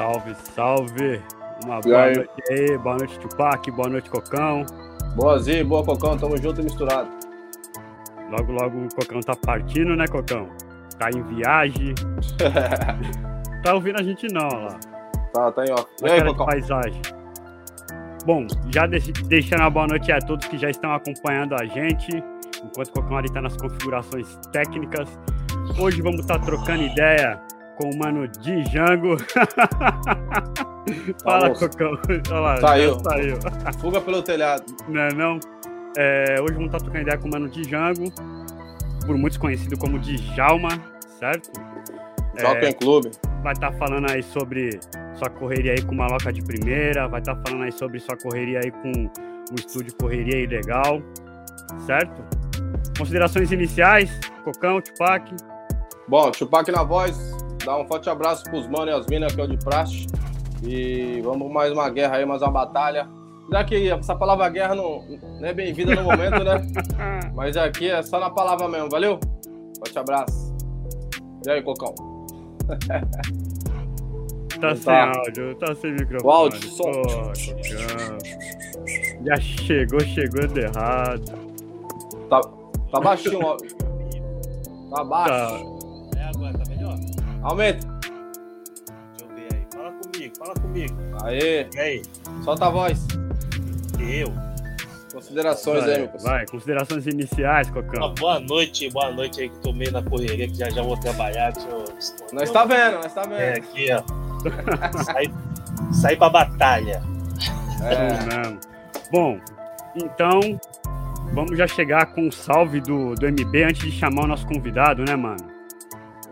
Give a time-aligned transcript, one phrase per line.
[0.00, 1.22] Salve, salve.
[1.62, 2.14] Uma boa aí?
[2.14, 2.78] noite aí.
[2.78, 3.70] Boa noite, Tupac.
[3.70, 4.64] Boa noite, Cocão.
[5.14, 6.16] Boazinha, boa, Cocão.
[6.16, 7.10] Tamo junto e misturado.
[8.30, 10.48] Logo, logo o Cocão tá partindo, né, Cocão?
[10.98, 11.94] Tá em viagem.
[13.62, 14.80] tá ouvindo a gente não, lá.
[15.34, 15.86] Tá, tá em off.
[16.02, 16.46] E aí, Cocão?
[16.46, 17.02] paisagem.
[18.24, 22.10] Bom, já deixando a boa noite a todos que já estão acompanhando a gente,
[22.64, 25.10] enquanto o Cocão ali tá nas configurações técnicas.
[25.78, 27.38] Hoje vamos estar tá trocando ideia
[27.80, 29.16] com o mano Django.
[31.24, 31.98] Fala, Cocão.
[32.30, 33.00] Olha lá, saiu.
[33.00, 33.38] saiu.
[33.80, 34.64] Fuga pelo telhado.
[34.88, 35.40] Não, é não.
[35.96, 38.12] É, hoje vamos estar trocando ideia com o mano Django,
[39.06, 40.68] por muitos conhecido como Djalma,
[41.18, 41.50] certo?
[42.38, 43.10] Jockey é, Clube.
[43.42, 44.78] Vai estar tá falando aí sobre
[45.14, 48.16] sua correria aí com uma loca de primeira, vai estar tá falando aí sobre sua
[48.16, 49.10] correria aí com
[49.50, 51.02] o estúdio Correria Ilegal,
[51.86, 52.22] certo?
[52.96, 55.34] Considerações iniciais, Cocão, Tupac.
[56.06, 57.18] Bom, Tupac na voz,
[57.64, 60.06] dá um forte abraço pros manos e as minas que é o de praxe.
[60.62, 63.08] E vamos mais uma guerra aí, mais uma batalha.
[63.50, 65.02] Já que essa palavra guerra não,
[65.40, 66.60] não é bem-vinda no momento, né?
[67.34, 69.18] Mas aqui é só na palavra mesmo, valeu?
[69.78, 70.54] Forte abraço.
[71.46, 71.94] E aí, Cocão?
[74.60, 75.12] Tá sem tá.
[75.16, 76.22] áudio, tá sem microfone.
[76.22, 76.92] O áudio, som.
[79.24, 81.32] Já chegou, chegando errado.
[82.28, 82.40] Tá,
[82.92, 83.74] tá baixinho o áudio.
[84.90, 85.64] Tá baixo.
[85.64, 85.79] Tá.
[87.42, 87.86] Aumenta.
[88.00, 89.66] Deixa eu ver aí.
[89.72, 90.96] Fala comigo, fala comigo.
[91.24, 91.66] Aê.
[91.74, 92.02] E aí?
[92.44, 93.06] Solta a voz.
[93.98, 94.50] Eu.
[95.12, 96.34] Considerações vai, aí, meu pessoal.
[96.34, 98.06] Vai, considerações iniciais, Cocão.
[98.06, 100.96] Uma boa noite, boa noite aí que tô meio na correria, que já já vou
[100.96, 101.52] trabalhar.
[101.52, 101.84] Deixa eu...
[102.32, 103.40] Nós tá vendo, nós tá vendo.
[103.40, 104.02] É, aqui, ó.
[105.02, 105.24] sai,
[105.92, 107.02] sai pra batalha.
[107.82, 109.10] É.
[109.10, 109.40] Bom,
[109.96, 110.40] então
[111.32, 115.04] vamos já chegar com o salve do, do MB antes de chamar o nosso convidado,
[115.04, 115.49] né, mano?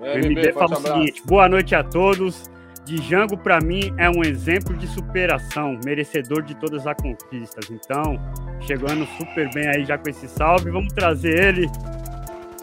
[0.03, 2.51] É, o MB, MB fala o seguinte: boa noite a todos.
[2.97, 7.71] Django, para mim, é um exemplo de superação, merecedor de todas as conquistas.
[7.71, 8.19] Então,
[8.61, 11.71] chegando super bem aí já com esse salve, vamos trazer ele.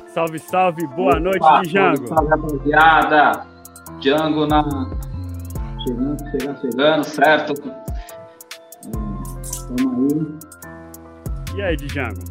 [0.07, 2.07] Salve, salve, boa Opa, noite, Django.
[2.07, 3.45] Salve, rapaziada.
[3.99, 4.63] Django na.
[5.85, 7.53] Chegando, chegando, chegando, certo?
[9.41, 11.57] Estamos aí.
[11.57, 12.21] E aí, Django?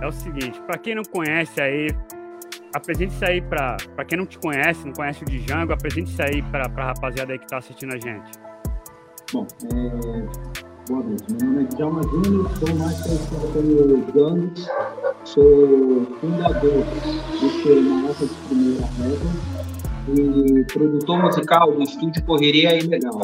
[0.00, 1.88] É o seguinte, para quem não conhece aí,
[2.74, 3.76] apresente isso aí para
[4.06, 7.38] quem não te conhece, não conhece o Django, apresente isso aí para a rapaziada aí
[7.38, 8.30] que está assistindo a gente.
[9.32, 10.88] Bom, é...
[10.88, 11.24] boa noite.
[11.32, 14.52] Meu nome é Djalma Júnior, sou mais conhecido como Django,
[15.24, 16.84] sou fundador
[17.40, 19.60] do seu Nossa de Primeira Régua
[20.08, 23.20] e produtor musical do estúdio Correria Ilegal.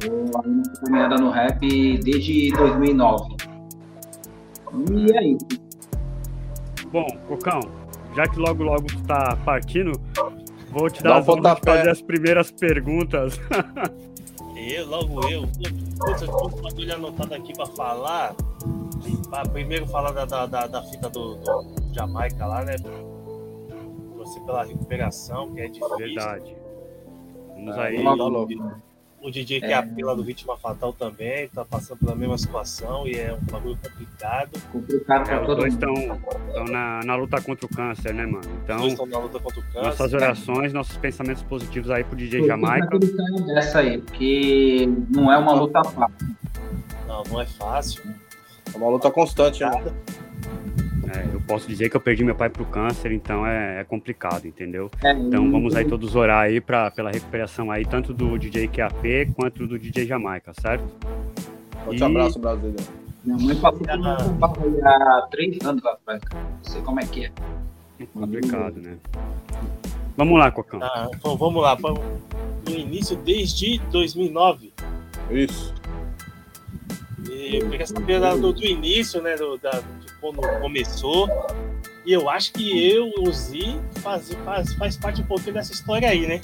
[0.00, 3.36] Estou aí nessa caminhada no rap desde 2009.
[4.90, 5.64] E é isso.
[6.90, 7.60] Bom, Cocão,
[8.14, 9.92] já que logo logo tu tá partindo,
[10.70, 13.38] vou te dar Dá as fazer as primeiras perguntas.
[14.56, 15.42] eu, logo eu.
[15.98, 18.34] Putz, eu tô com bagulho anotado aqui pra falar.
[19.28, 22.76] Pra primeiro falar da, da, da, da fita do, do, Jamaica lá, né?
[24.16, 25.96] Você pela recuperação, que é difícil.
[25.96, 26.56] Verdade.
[27.54, 28.02] Vamos aí.
[28.02, 28.48] Logo,
[29.24, 33.08] o DJ que é, a pila do Vítima Fatal também tá passando pela mesma situação
[33.08, 34.50] e é um bagulho complicado.
[34.70, 35.94] Complicado pra é, os dois estão
[36.68, 38.44] na, na luta contra o câncer, né, mano?
[38.62, 39.82] Então, estão na luta contra o câncer.
[39.82, 40.78] Nossas orações, né?
[40.78, 42.98] nossos pensamentos positivos aí pro DJ Jamaica.
[43.46, 46.36] Dessa aí, porque não é uma luta fácil.
[47.08, 48.02] Não, não é fácil.
[48.74, 49.70] É uma luta constante, né?
[51.14, 54.46] É, eu posso dizer que eu perdi meu pai pro câncer, então é, é complicado,
[54.46, 54.90] entendeu?
[55.04, 59.32] É, então vamos aí todos orar aí pra, pela recuperação aí, tanto do DJ QAP
[59.36, 60.84] quanto do DJ Jamaica, certo?
[61.84, 62.04] Forte e...
[62.04, 62.74] abraço, Brasil.
[63.24, 67.32] Minha mãe passou por há três anos atrás, Não sei como é que é.
[68.00, 68.98] é complicado, né?
[70.16, 70.80] Vamos lá, Cocão.
[70.82, 71.76] Ah, então vamos lá.
[71.76, 74.72] No início, desde 2009.
[75.30, 75.74] Isso.
[77.28, 79.36] E eu queria saber do, do início, né?
[79.36, 79.82] Do, da,
[80.20, 81.28] quando começou.
[82.04, 86.08] E eu acho que eu, o Zi, faz, faz, faz parte um pouquinho dessa história
[86.08, 86.40] aí, né?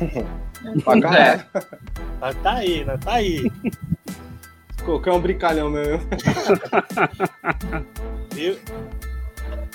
[1.16, 1.38] é.
[2.20, 2.96] Tá, tá aí, né?
[2.98, 3.50] Tá aí.
[4.84, 6.00] Qualquer um brincalhão mesmo.
[8.36, 8.58] eu...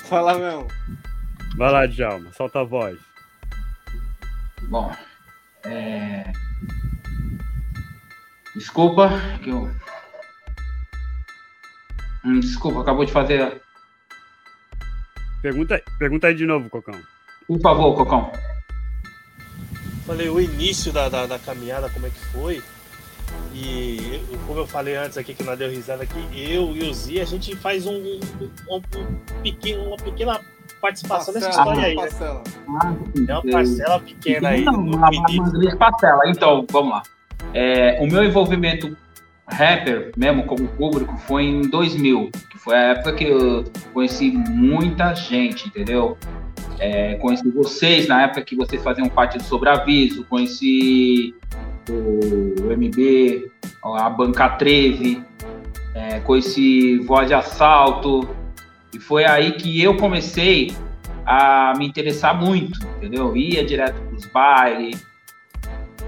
[0.04, 0.66] Fala mesmo.
[1.56, 2.98] Vai lá, Djalma, solta a voz.
[4.68, 4.90] Bom,
[5.64, 6.32] é...
[8.54, 9.10] Desculpa
[9.42, 9.70] que eu
[12.26, 13.62] Hum, desculpa, acabou de fazer.
[15.40, 17.00] Pergunta, pergunta aí de novo, Cocão.
[17.46, 18.32] Por favor, Cocão.
[20.04, 22.62] Falei o início da, da, da caminhada, como é que foi.
[23.54, 27.20] E como eu falei antes aqui, que nós deu risada aqui, eu e o Zi,
[27.20, 28.20] a gente faz um, um,
[28.70, 30.40] um, um pequeno, uma pequena
[30.80, 31.96] participação parcela, nessa história aí.
[31.96, 32.08] Né?
[32.80, 32.94] Ah,
[33.28, 34.64] é uma parcela pequena aí.
[34.64, 36.22] Não, uma, uma grande parcela.
[36.26, 37.02] Então, vamos lá.
[37.54, 38.96] é, o meu envolvimento
[39.48, 45.14] rapper mesmo como público foi em 2000, que foi a época que eu conheci muita
[45.14, 46.16] gente, entendeu?
[46.78, 51.34] É, conheci vocês na época que vocês faziam parte do Sobreaviso, conheci
[51.88, 53.50] o MB,
[53.82, 55.22] a Banca 13,
[55.94, 58.28] é, conheci Voz de Assalto,
[58.92, 60.74] e foi aí que eu comecei
[61.24, 63.36] a me interessar muito, entendeu?
[63.36, 65.06] Ia direto para os bailes.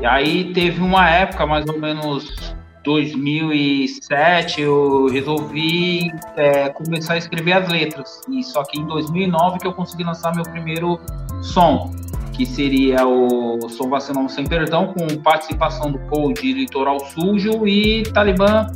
[0.01, 7.53] E aí teve uma época, mais ou menos 2007, eu resolvi é, começar a escrever
[7.53, 8.21] as letras.
[8.31, 10.99] E só que em 2009 que eu consegui lançar meu primeiro
[11.43, 11.95] som,
[12.33, 18.67] que seria o Som Vacilão Sem Perdão, com participação do Cold Litoral Sujo e Talibã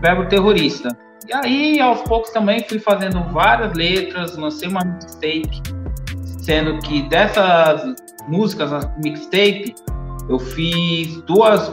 [0.00, 0.88] Verbo Terrorista.
[1.28, 5.62] E aí, aos poucos também fui fazendo várias letras, lancei uma mixtape
[6.42, 7.94] sendo que dessas
[8.28, 9.74] músicas, na mixtape,
[10.28, 11.70] eu fiz duas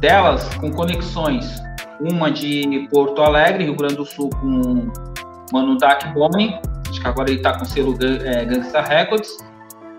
[0.00, 1.60] delas com conexões.
[2.00, 4.90] Uma de Porto Alegre, Rio Grande do Sul, com
[5.52, 6.58] Mano Dark Bone,
[6.88, 9.36] acho que agora ele está com o selo é, Gangsta Records,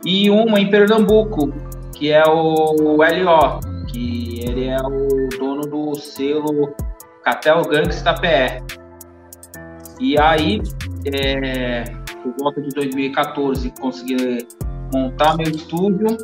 [0.03, 1.53] e uma em Pernambuco,
[1.95, 6.73] que é o LO, que ele é o dono do selo
[7.23, 8.63] Catel Gangsta PR.
[9.99, 10.61] E aí,
[11.13, 11.83] é,
[12.23, 14.47] por volta de 2014, consegui
[14.91, 16.17] montar meu estúdio,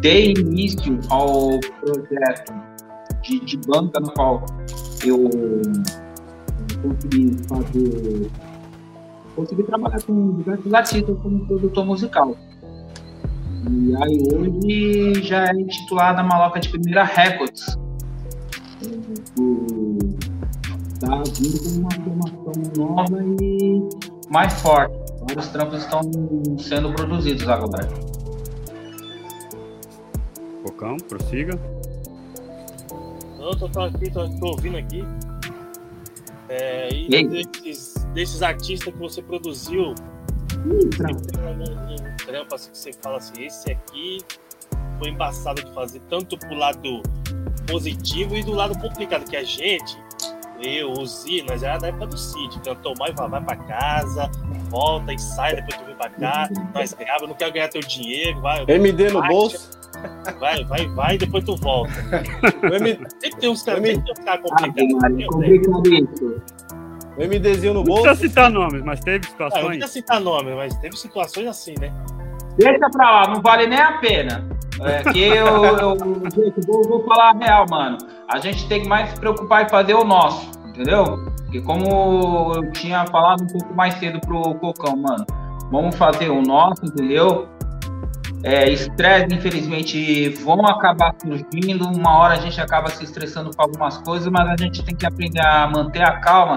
[0.00, 2.69] dei início ao projeto
[3.22, 4.44] de, de banca no qual
[5.04, 5.28] eu
[6.82, 8.30] consegui fazer
[9.36, 12.36] consegui trabalhar com diversos artistas como produtor musical.
[13.70, 17.78] E aí hoje já é intitulada Maloca de Primeira Records.
[20.92, 23.80] Está vindo com uma formação nova e
[24.30, 24.96] mais forte.
[25.20, 26.00] Vários trampos estão
[26.58, 27.88] sendo produzidos agora.
[30.62, 31.58] Focão, prossiga.
[33.40, 35.02] Não, tô, tô aqui, tô, tô ouvindo aqui.
[36.50, 39.94] É, e desses, desses, artistas que você produziu,
[40.66, 44.18] Ih, tem um, um trampo assim que você fala assim, esse aqui
[44.98, 47.02] foi embaçado de fazer, tanto pro lado
[47.66, 49.96] positivo e do lado complicado, que a gente
[50.62, 54.30] eu, o Zi, nós era da época do Cid, cantou mais, vai, vai pra casa,
[54.68, 58.38] volta e sai, depois tu vem pra cá, nós grava, não quero ganhar teu dinheiro,
[58.42, 58.64] vai.
[58.68, 59.79] MD no bolso.
[60.38, 61.92] Vai, vai, vai, depois tu volta.
[62.62, 62.98] O M...
[63.20, 63.82] Sempre tem uns caras
[64.24, 64.94] cara complicados.
[65.02, 66.42] Ah, complicado isso.
[67.16, 68.04] O MDzinho no bolso.
[68.04, 69.62] Não precisa citar nomes, mas teve Ah, eu situações.
[69.62, 71.92] não precisa citar nome, mas teve situações assim, né?
[72.56, 74.48] Deixa pra lá, não vale nem a pena.
[74.80, 75.98] É que eu, eu
[76.34, 77.98] gente, vou, vou falar a real, mano.
[78.28, 81.30] A gente tem que mais se preocupar em fazer o nosso, entendeu?
[81.44, 85.26] Porque como eu tinha falado um pouco mais cedo pro Cocão, mano,
[85.70, 87.48] vamos fazer o nosso, entendeu?
[88.42, 91.86] É, estresse, infelizmente, vão acabar surgindo.
[91.88, 95.04] Uma hora a gente acaba se estressando com algumas coisas, mas a gente tem que
[95.04, 96.56] aprender a manter a calma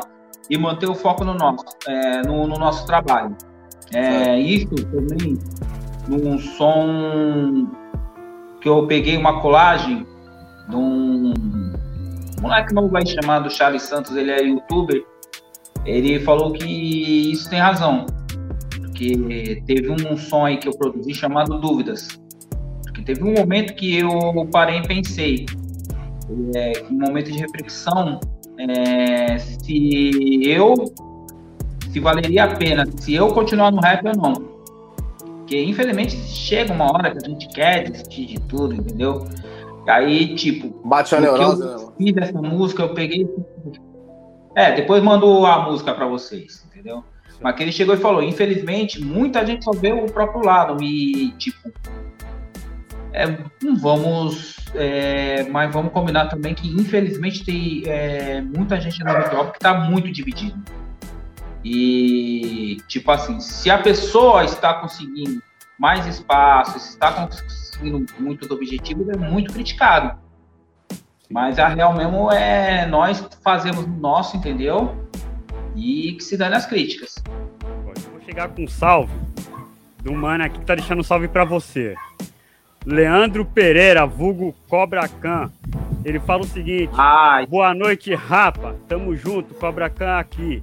[0.49, 3.35] e manter o foco no nosso, é, no, no nosso trabalho.
[3.93, 5.37] É, isso também
[6.07, 7.67] num som
[8.61, 10.05] que eu peguei uma colagem
[10.69, 11.33] de um
[12.41, 15.03] moleque novo aí chamado Charles Santos, ele é youtuber.
[15.85, 18.05] Ele falou que isso tem razão,
[18.93, 22.07] porque teve um som aí que eu produzi chamado Dúvidas.
[22.83, 25.45] Porque teve um momento que eu parei e pensei,
[26.55, 28.19] é, um momento de reflexão,
[28.59, 30.75] é, se eu,
[31.91, 34.33] se valeria a pena, se eu continuar no rap ou não.
[35.39, 39.27] Porque infelizmente chega uma hora que a gente quer desistir de tudo, entendeu?
[39.87, 41.93] E aí, tipo, Bate a neurose, né, eu mano?
[41.97, 43.27] fiz dessa música, eu peguei.
[44.55, 47.03] É, depois mando a música pra vocês, entendeu?
[47.43, 51.31] Mas que ele chegou e falou, infelizmente, muita gente só vê o próprio lado e,
[51.33, 51.69] tipo,
[53.11, 53.37] é,
[53.79, 59.59] vamos, é, mas vamos combinar também que, infelizmente, tem é, muita gente no hip que
[59.59, 60.57] tá muito dividido.
[61.63, 65.43] E, tipo assim, se a pessoa está conseguindo
[65.77, 70.17] mais espaço, se está conseguindo muitos objetivos, é muito criticado.
[71.29, 75.02] Mas a real mesmo é nós fazemos o nosso, entendeu?
[75.75, 77.15] E que se dane as críticas.
[78.11, 79.13] Vou chegar com um salve
[80.03, 81.95] do mano aqui que tá deixando um salve pra você.
[82.85, 85.51] Leandro Pereira, vulgo Cobra Khan.
[86.03, 88.75] Ele fala o seguinte: Ai, Boa noite, rapa.
[88.87, 90.61] Tamo junto, Cobra Khan aqui.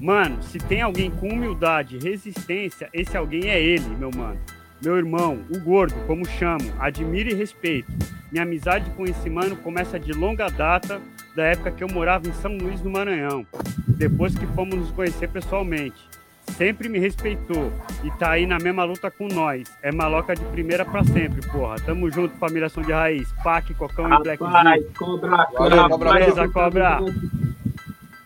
[0.00, 4.40] Mano, se tem alguém com humildade e resistência, esse alguém é ele, meu mano.
[4.82, 7.92] Meu irmão, o gordo, como chamo, admiro e respeito.
[8.32, 11.00] Minha amizade com esse mano começa de longa data,
[11.34, 13.46] da época que eu morava em São Luís do Maranhão.
[13.88, 16.08] Depois que fomos nos conhecer pessoalmente.
[16.56, 17.72] sempre me respeitou
[18.02, 19.62] e tá aí na mesma luta com nós.
[19.82, 21.76] É maloca de primeira pra sempre, porra.
[21.78, 23.32] Tamo junto, família Som de Raiz.
[23.44, 26.98] Pac, Cocão e Black Vai, cobra, Valeu, cobra, Beleza, cobra.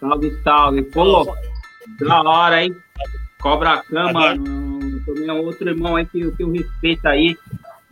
[0.01, 0.83] Salve, salve.
[0.85, 1.37] Pô,
[2.01, 2.75] da hora, hein?
[3.41, 3.83] Cobra
[4.13, 5.01] mano.
[5.05, 7.37] Também é um outro irmão aí que, eu- que eu respeito aí.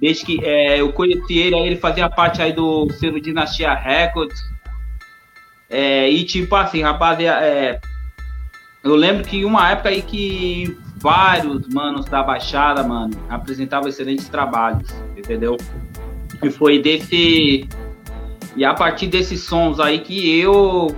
[0.00, 4.40] Desde que é, eu conheci ele, aí ele fazia parte aí do selo Dinastia Records.
[5.72, 7.80] É, e tipo assim, rapaziada, é,
[8.84, 14.28] eu lembro que em uma época aí que vários manos da Baixada, mano, apresentavam excelentes
[14.28, 15.56] trabalhos, entendeu?
[16.42, 17.66] E foi desse.
[18.54, 20.94] E a partir desses sons aí que eu.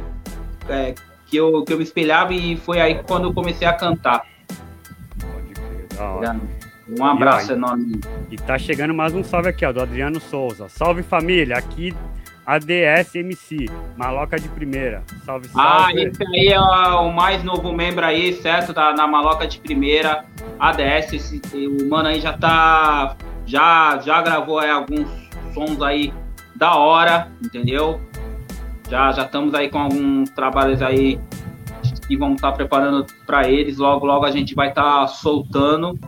[0.69, 0.93] é,
[1.27, 4.27] que eu, que eu me espelhava e foi aí quando eu comecei a cantar.
[5.21, 6.41] Pode crer, da hora.
[6.89, 8.01] Um abraço E enorme.
[8.29, 10.69] E tá chegando mais um salve aqui, ó, do Adriano Souza.
[10.69, 11.95] Salve família, aqui
[12.47, 15.03] ADSMC, maloca de primeira.
[15.25, 16.03] Salve, Ah, salve.
[16.05, 18.73] esse aí é o mais novo membro aí, certo?
[18.73, 20.25] Da, na Maloca de primeira,
[20.59, 21.13] ADS.
[21.15, 23.17] Esse, o mano aí já tá.
[23.47, 25.09] Já, já gravou aí alguns
[25.53, 26.13] sons aí
[26.57, 28.01] da hora, entendeu?
[28.91, 31.19] Já já estamos aí com alguns trabalhos aí
[32.07, 33.79] que vamos estar preparando para eles.
[33.79, 35.99] Logo, logo a gente vai estar soltando.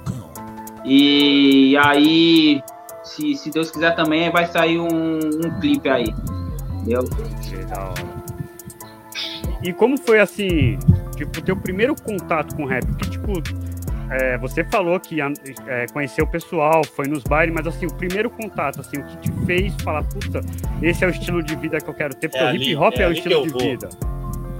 [0.84, 2.62] E aí,
[3.06, 6.14] se, se Deus quiser também, vai sair um, um clipe aí.
[6.74, 7.04] Entendeu?
[9.62, 10.78] E como foi assim,
[11.16, 12.84] tipo, o teu primeiro contato com rap?
[12.86, 13.32] Porque, tipo,
[14.10, 18.30] é, você falou que é, conheceu o pessoal, foi nos bailes, mas assim, o primeiro
[18.30, 20.40] contato, assim, o que te fez falar, puta,
[20.82, 22.94] esse é o estilo de vida que eu quero ter, porque É o hip hop
[22.96, 23.88] é, é o estilo de vida.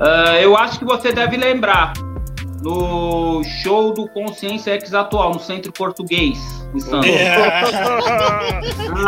[0.00, 1.92] Ah, eu acho que você deve lembrar
[2.70, 6.38] no show do Consciência X atual, no Centro Português,
[6.75, 7.11] em Santos.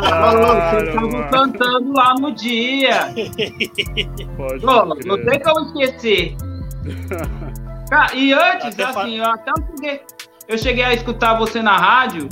[0.00, 3.12] Ah, Claro, vocês estavam cantando lá no dia.
[4.36, 6.36] Pode Pô, não tem como esquecer.
[7.90, 10.00] Cara, e antes, Até fa- assim, eu até cheguei,
[10.46, 12.28] eu cheguei a escutar você na rádio.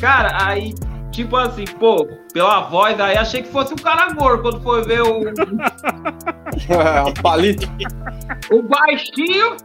[0.00, 0.74] Cara, aí,
[1.10, 5.02] tipo assim, pô, pela voz, aí achei que fosse um cara gordo quando foi ver
[5.02, 5.20] o,
[6.72, 7.68] É, um palito.
[8.52, 9.56] o baixinho.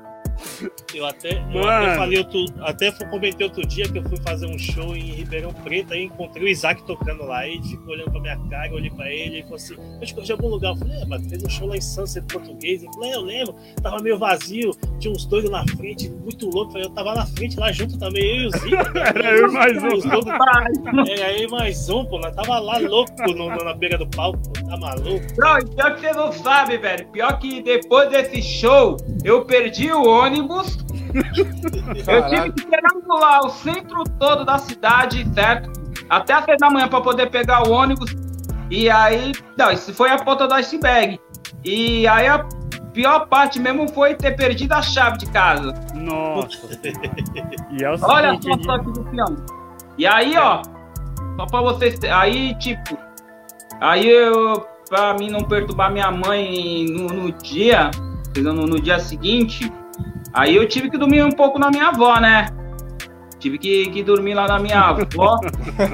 [0.94, 4.46] Eu até, eu até falei outro, até fui- comentei outro dia que eu fui fazer
[4.48, 8.12] um show em Ribeirão Preto, aí encontrei o Isaac tocando lá, e ele ficou olhando
[8.12, 10.48] pra minha cara, eu olhei pra ele e falou assim, eu te conheci em algum
[10.48, 13.16] lugar, eu falei, é, mas fez um show lá em Sunset português, ele falou, é,
[13.16, 16.92] eu lembro, tava meio vazio, tinha uns dois na frente, muito louco, eu falei, eu
[16.92, 18.76] tava na frente lá junto também, eu e o Zico.
[18.98, 19.88] Era eu e mais um.
[19.96, 20.26] Os dois-
[21.20, 24.66] É, aí mais um, pô, nós tava lá louco no- na beira do palco, pô,
[24.70, 25.26] tá maluco?
[25.38, 27.06] Não, e pior que você não sabe, velho.
[27.08, 30.78] Pior que depois desse show, eu perdi o ônibus.
[32.08, 35.72] Eu tive que perambular o centro todo da cidade, certo?
[36.10, 38.14] Até às seis da manhã pra poder pegar o ônibus.
[38.70, 41.20] E aí, não, isso foi a ponta do iceberg.
[41.64, 42.46] E aí a
[42.94, 45.74] pior parte mesmo foi ter perdido a chave de casa.
[45.96, 46.70] Nossa.
[47.72, 49.36] E é o Olha só aqui do peão.
[49.98, 50.62] E aí, ó,
[51.38, 52.00] só pra vocês.
[52.04, 52.98] Aí, tipo,
[53.82, 57.92] aí eu, pra mim não perturbar minha mãe no, no dia?
[58.42, 59.72] No, no dia seguinte,
[60.34, 62.48] aí eu tive que dormir um pouco na minha avó, né?
[63.40, 65.40] Tive que, que dormir lá na minha avó.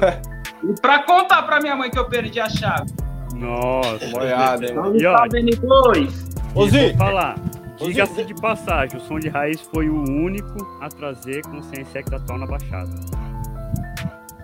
[0.64, 2.90] e pra contar pra minha mãe que eu perdi a chave.
[3.34, 4.06] Nossa.
[4.10, 6.32] Boiada, hein, E ó, salve, N2.
[6.54, 7.34] Ô, Zi, falar.
[7.78, 12.46] Diga-se de passagem, o som de raiz foi o único a trazer consciência atual na
[12.46, 12.90] Baixada.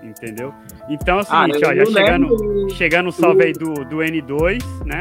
[0.03, 0.53] Entendeu?
[0.89, 2.71] Então é o Ah, seguinte, eu ó, já chegando, lembro.
[2.75, 5.01] chegando o salve aí do, do N2, né?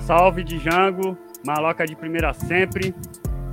[0.00, 2.94] Salve de Jango, maloca de primeira sempre.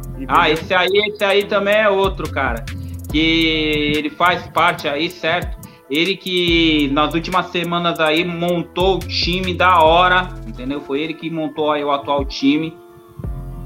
[0.09, 0.27] Entendeu?
[0.29, 2.65] Ah, esse aí, esse aí também é outro, cara.
[3.11, 5.57] Que ele faz parte aí, certo?
[5.89, 10.81] Ele que nas últimas semanas aí montou o time da hora, entendeu?
[10.81, 12.75] Foi ele que montou aí o atual time.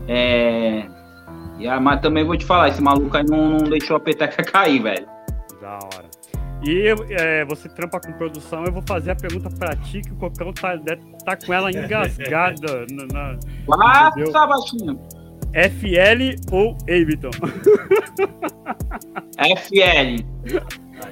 [0.07, 0.85] É.
[1.57, 4.81] E, mas também vou te falar, esse maluco aí não, não deixou a peteca cair,
[4.81, 5.07] velho.
[5.59, 6.10] Da hora.
[6.63, 10.15] E é, você trampa com produção, eu vou fazer a pergunta pra ti, que o
[10.15, 13.39] Cocão tá, deve tá com ela engasgada na, na?
[13.65, 14.99] Passa, baixinho.
[15.53, 17.31] FL ou Ableton.
[19.57, 20.23] FL.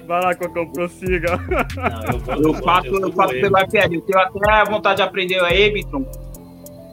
[0.07, 1.37] Vai lá, Cocão, prossiga.
[1.37, 3.93] Não, eu, vou, Eu faço, eu com faço pelo FL.
[3.95, 6.05] Eu tenho até vontade de aprender o Ableton.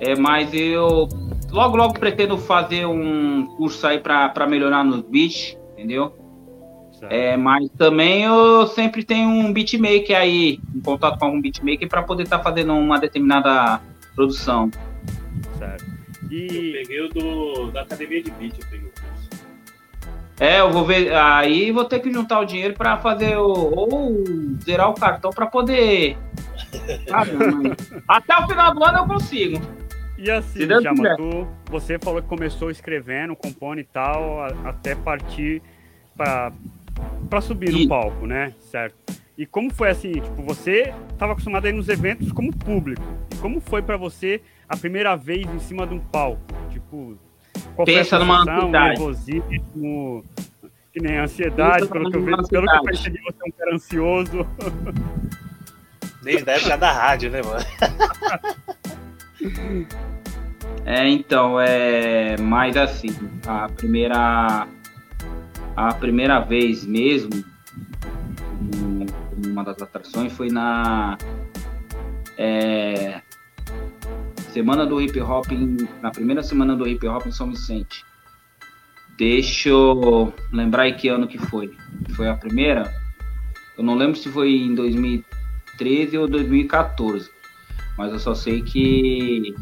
[0.00, 1.08] É, mas eu
[1.50, 6.25] logo, logo pretendo fazer um curso aí pra, pra melhorar nos beats, entendeu?
[6.98, 7.12] Certo.
[7.12, 12.02] É, mas também eu sempre tenho um beatmaker aí, em contato com algum beatmaker pra
[12.02, 13.80] poder estar fazendo uma determinada
[14.14, 14.70] produção.
[15.58, 15.84] certo.
[16.30, 19.30] Eu E peguei o do, da academia de beat, eu peguei o curso.
[20.40, 21.14] É, eu vou ver.
[21.14, 23.48] Aí vou ter que juntar o dinheiro pra fazer o.
[23.74, 24.24] Ou
[24.62, 26.16] zerar o cartão pra poder.
[27.10, 29.60] Mas- Até o final do ano eu consigo.
[30.18, 35.62] E assim, Jama, tu, você falou que começou escrevendo, compondo e tal, a, até partir
[36.16, 36.50] para
[37.42, 37.82] subir e...
[37.82, 38.52] no palco, né?
[38.60, 38.96] Certo.
[39.36, 43.02] E como foi assim, tipo, você estava acostumado a ir nos eventos como público.
[43.32, 46.40] E como foi para você a primeira vez em cima de um palco?
[46.70, 47.18] Tipo,
[47.74, 50.24] qual Pensa numa nervosismo,
[50.92, 54.46] que nem ansiedade, pelo que, eu, pelo que eu percebi, você é um cara ansioso.
[56.24, 57.64] Desde a época da rádio, né, mano?
[60.88, 63.08] É, então, é mais assim,
[63.44, 64.68] a primeira
[65.76, 67.44] a primeira vez mesmo
[69.46, 71.18] uma das atrações foi na
[72.38, 73.20] é,
[74.52, 75.46] semana do hip hop
[76.00, 78.04] na primeira semana do hip hop em São Vicente.
[79.18, 81.74] Deixa eu lembrar que ano que foi.
[82.14, 82.92] Foi a primeira?
[83.76, 87.30] Eu não lembro se foi em 2013 ou 2014,
[87.96, 89.54] mas eu só sei que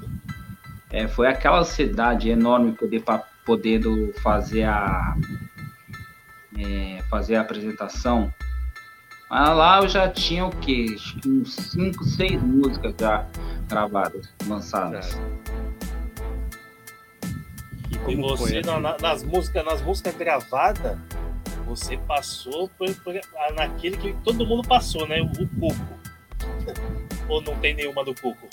[0.90, 3.02] é, foi aquela ansiedade enorme poder
[3.44, 5.16] podendo fazer a
[6.58, 8.32] é, fazer a apresentação.
[9.30, 10.86] Mas lá eu já tinha o quê?
[10.94, 13.26] Acho que uns 5, 6 músicas já
[13.68, 15.18] gravadas, lançadas.
[17.90, 20.98] E, e você na, nas músicas, nas músicas gravadas,
[21.66, 23.14] você passou por, por,
[23.54, 25.20] naquele que todo mundo passou, né?
[25.20, 26.04] O, o Cuco.
[27.28, 28.48] Ou não tem nenhuma do Cuco?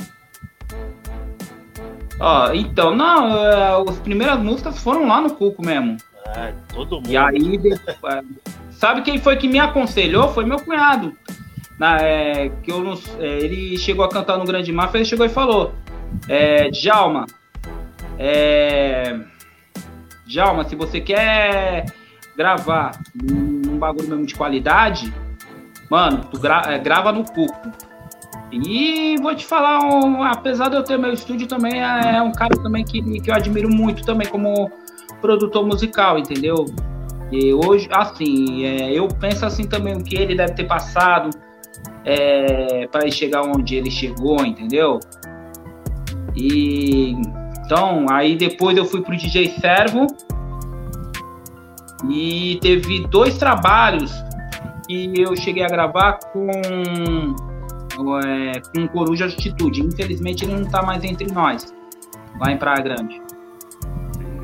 [2.20, 5.98] Ó, então, não, uh, as primeiras músicas foram lá no Cuco mesmo.
[6.36, 7.10] Ah, todo mundo.
[7.10, 7.60] E aí,
[8.06, 8.24] é,
[8.72, 10.30] sabe quem foi que me aconselhou?
[10.30, 11.16] Foi meu cunhado.
[11.78, 15.26] Na, é, que eu não, é, ele chegou a cantar no Grande Mafia, ele chegou
[15.26, 15.74] e falou:
[16.30, 17.26] é, Djalma,
[18.18, 19.20] é,
[20.26, 21.86] Djalma, se você quer
[22.38, 25.12] gravar num, bagulho mesmo de qualidade,
[25.90, 27.72] mano, tu gra, é, grava no Cuco.
[28.52, 32.32] E vou te falar, um, apesar de eu ter meu estúdio também, é, é um
[32.32, 34.70] cara também que, que eu admiro muito também como
[35.22, 36.66] produtor musical, entendeu?
[37.32, 41.30] E hoje, assim, é, eu penso assim também o que ele deve ter passado
[42.04, 45.00] é, para chegar onde ele chegou, entendeu?
[46.36, 47.16] E
[47.66, 50.08] então, aí depois eu fui pro DJ Servo
[52.10, 54.12] e teve dois trabalhos
[54.86, 56.50] que eu cheguei a gravar com
[58.26, 59.82] é, com Coruja Atitude.
[59.82, 61.74] Infelizmente ele não tá mais entre nós,
[62.40, 63.22] lá em Praia Grande.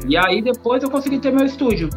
[0.07, 1.89] E aí depois eu consegui ter meu estúdio.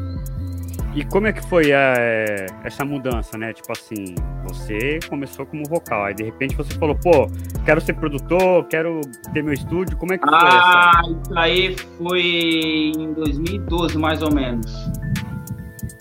[0.94, 3.52] E como é que foi a, é, essa mudança, né?
[3.52, 4.16] Tipo assim,
[4.48, 7.28] você começou como vocal, aí de repente você falou, pô,
[7.64, 9.00] quero ser produtor, quero
[9.32, 11.10] ter meu estúdio, como é que foi Ah, essa?
[11.12, 14.72] isso aí foi em 2012, mais ou menos.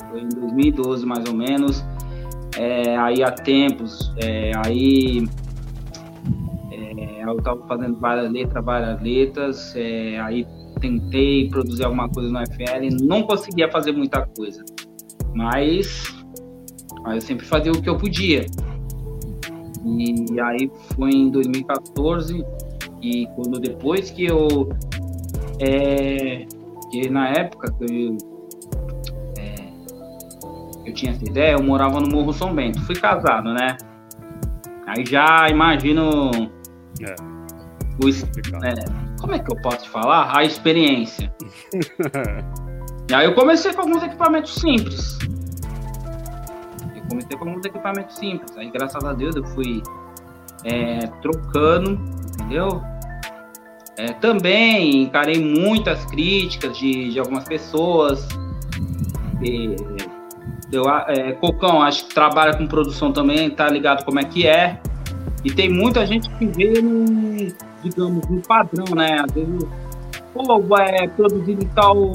[0.09, 1.85] Foi em 2012, mais ou menos.
[2.57, 5.23] É, aí há tempos, é, aí
[6.71, 10.47] é, eu tava fazendo várias letras, várias letras, é, aí
[10.79, 14.63] tentei produzir alguma coisa no FL, não conseguia fazer muita coisa.
[15.33, 16.03] Mas,
[17.03, 18.45] mas eu sempre fazia o que eu podia.
[19.85, 22.43] E aí foi em 2014
[23.01, 24.69] e quando depois que eu
[25.59, 26.45] é,
[26.91, 28.17] que na época que eu,
[29.37, 29.55] é,
[30.85, 32.81] eu tinha essa ideia, eu morava no Morro São Bento.
[32.81, 33.77] Fui casado, né?
[34.87, 36.31] Aí já imagino
[37.01, 37.15] é.
[38.03, 38.09] o,
[38.65, 40.35] é, como é que eu posso falar?
[40.35, 41.31] A experiência.
[43.09, 45.17] e aí eu comecei com alguns equipamentos simples.
[46.95, 48.57] Eu comecei com alguns equipamentos simples.
[48.57, 49.83] Aí, graças a Deus, eu fui
[50.63, 51.99] é, trocando,
[52.33, 52.81] entendeu?
[53.97, 58.27] É, também encarei muitas críticas de, de algumas pessoas.
[59.41, 59.75] E,
[60.71, 64.79] eu, é, Cocão, acho que trabalha com produção também, tá ligado como é que é.
[65.43, 66.81] E tem muita gente que vê
[67.83, 69.21] digamos, no padrão, né?
[69.25, 69.65] Às vezes,
[70.33, 72.11] ou é produzido em tal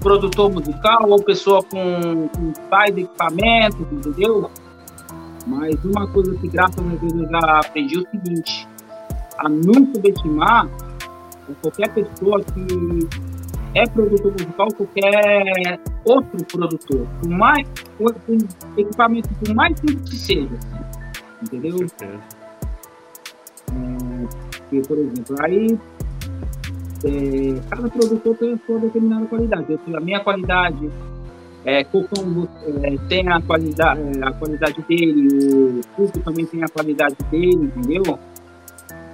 [0.00, 4.50] produtor musical, ou pessoa com, com tais equipamentos, entendeu?
[5.46, 8.68] Mas uma coisa que, graças a Deus, eu já aprendi é o seguinte:
[9.38, 10.68] a não subestimar
[11.60, 13.08] qualquer pessoa que
[13.74, 17.66] é produtor musical, qualquer outro produtor, por mais
[17.98, 18.06] com
[18.78, 20.58] equipamento, por mais simples que seja,
[21.42, 21.76] entendeu?
[24.68, 25.78] Porque, por exemplo, aí
[27.04, 29.72] é, cada produtor tem a sua determinada qualidade.
[29.72, 30.90] Eu tenho a minha qualidade,
[31.64, 32.48] é, Cocão
[32.82, 37.70] é, tem a qualidade, é, a qualidade dele, o Cuco também tem a qualidade dele,
[37.76, 38.18] entendeu?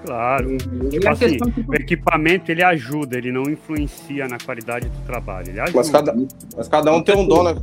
[0.04, 0.54] Claro.
[0.54, 1.60] É, tipo assim, que...
[1.68, 5.50] O equipamento ele ajuda, ele não influencia na qualidade do trabalho.
[5.50, 5.78] Ele ajuda.
[5.78, 6.14] Mas cada,
[6.56, 7.54] mas cada um tem um dom, né?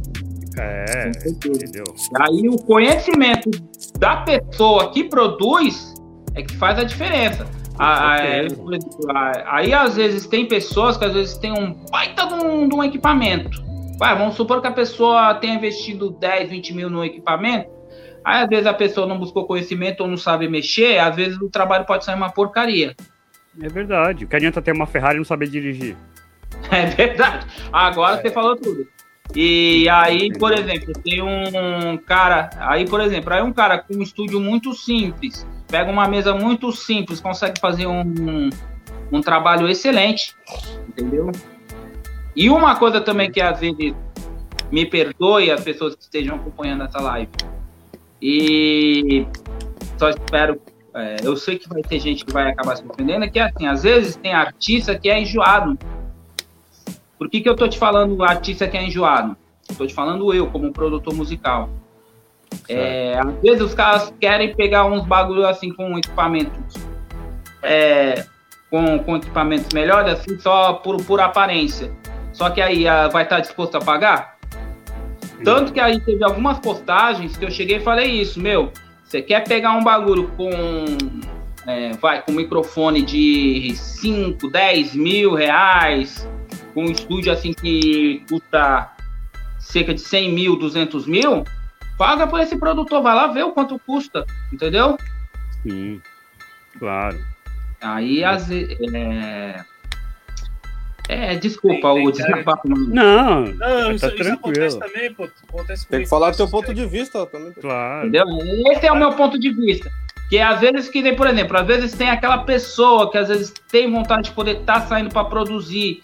[0.60, 1.84] É, entendeu?
[2.20, 3.50] Aí o conhecimento
[4.00, 5.94] da pessoa que produz
[6.34, 7.46] é que faz a diferença.
[7.80, 8.48] É,
[9.46, 12.84] aí às vezes tem pessoas que às vezes tem um baita de um, de um
[12.84, 13.64] equipamento.
[14.00, 17.70] Vai, vamos supor que a pessoa tenha investido 10, 20 mil no equipamento.
[18.24, 21.50] Aí às vezes a pessoa não buscou conhecimento ou não sabe mexer, às vezes o
[21.50, 22.96] trabalho pode sair uma porcaria.
[23.62, 24.26] É verdade.
[24.26, 25.96] O que adianta ter uma Ferrari e não saber dirigir?
[26.72, 27.46] É verdade.
[27.72, 28.22] Agora é.
[28.22, 28.88] você falou tudo.
[29.36, 34.02] E aí, por exemplo, tem um cara, aí por exemplo, aí um cara com um
[34.02, 38.50] estúdio muito simples, pega uma mesa muito simples, consegue fazer um,
[39.12, 40.36] um trabalho excelente,
[40.88, 41.32] entendeu?
[42.36, 43.94] E uma coisa também que às vezes
[44.72, 47.32] me perdoe as pessoas que estejam acompanhando essa live.
[48.22, 49.26] E
[49.98, 50.62] só espero,
[50.94, 53.68] é, eu sei que vai ter gente que vai acabar se ofendendo, é que assim,
[53.68, 55.78] às vezes tem artista que é enjoado
[57.18, 59.36] por que, que eu tô te falando artista que é enjoado?
[59.78, 61.70] Tô te falando eu, como produtor musical.
[62.70, 66.76] É, às vezes os caras querem pegar uns bagulho assim com equipamentos
[67.62, 68.26] é,
[68.70, 71.92] com, com equipamentos melhores, assim, só por, por aparência.
[72.34, 74.38] Só que aí a, ah, vai estar disposto a pagar?
[75.44, 78.72] Tanto que aí teve algumas postagens que eu cheguei e falei isso, meu,
[79.04, 80.50] você quer pegar um bagulho com
[81.68, 86.28] é, vai com microfone de 5, 10 mil reais,
[86.78, 88.92] com um estúdio assim que custa
[89.60, 91.44] cerca de 100 mil, 200 mil,
[91.98, 94.96] paga por esse produtor, vai lá ver o quanto custa, entendeu?
[95.64, 96.00] Sim,
[96.78, 97.18] claro.
[97.82, 98.78] Aí, às vezes.
[98.94, 99.66] É...
[101.10, 102.70] é, desculpa o desabafo.
[102.70, 104.68] Não, não, tá isso, tranquilo.
[104.68, 105.28] Isso acontece também, pô.
[105.50, 107.54] Acontece Tem que falar do teu ponto de vista também.
[107.54, 108.08] Claro.
[108.08, 108.26] Entendeu?
[108.72, 109.90] Esse é o meu ponto de vista.
[110.30, 113.92] Que às vezes que, por exemplo, às vezes tem aquela pessoa que às vezes tem
[113.92, 116.04] vontade de poder estar tá saindo para produzir,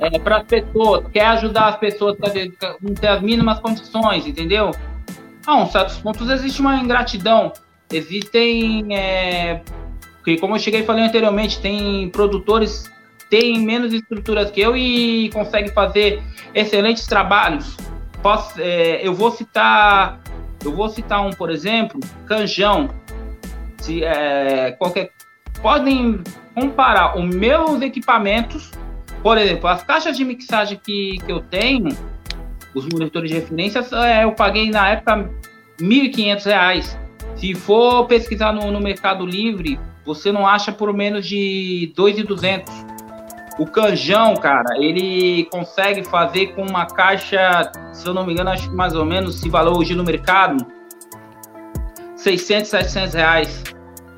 [0.00, 4.70] é, para as pessoas, quer ajudar as pessoas a ter as mínimas condições, entendeu?
[5.46, 7.52] A um certos pontos existe uma ingratidão.
[7.92, 9.60] Existem, é,
[10.24, 12.90] que como eu cheguei e falei anteriormente, tem produtores
[13.30, 16.22] têm menos estruturas que eu e conseguem fazer
[16.54, 17.76] excelentes trabalhos.
[18.22, 20.20] Posso, é, eu vou citar,
[20.64, 22.88] eu vou citar um, por exemplo, Canjão.
[23.78, 25.10] Se, é, qualquer,
[25.60, 26.22] podem
[26.54, 28.70] comparar os meus equipamentos
[29.24, 31.88] por exemplo, as caixas de mixagem que, que eu tenho,
[32.74, 35.30] os monitores de referência, é, eu paguei na época
[35.80, 36.98] R$ 1.500.
[37.34, 42.64] Se for pesquisar no, no Mercado Livre, você não acha por menos de 2.200.
[43.58, 48.68] O Canjão, cara, ele consegue fazer com uma caixa, se eu não me engano, acho
[48.68, 50.66] que mais ou menos, se valor hoje no mercado,
[52.14, 53.64] 600, 700 reais.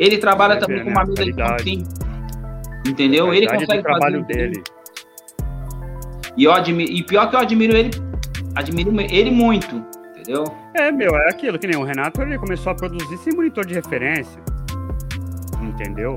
[0.00, 0.84] Ele trabalha é, também né?
[0.84, 1.84] com uma mesa de
[2.90, 3.32] entendeu?
[3.32, 4.75] Ele consegue trabalho fazer dele.
[6.36, 7.90] E, eu admiro, e pior que eu admiro ele,
[8.54, 10.44] admiro ele muito, entendeu?
[10.74, 13.74] É, meu, é aquilo que nem o Renato, ele começou a produzir sem monitor de
[13.74, 14.40] referência,
[15.62, 16.14] entendeu?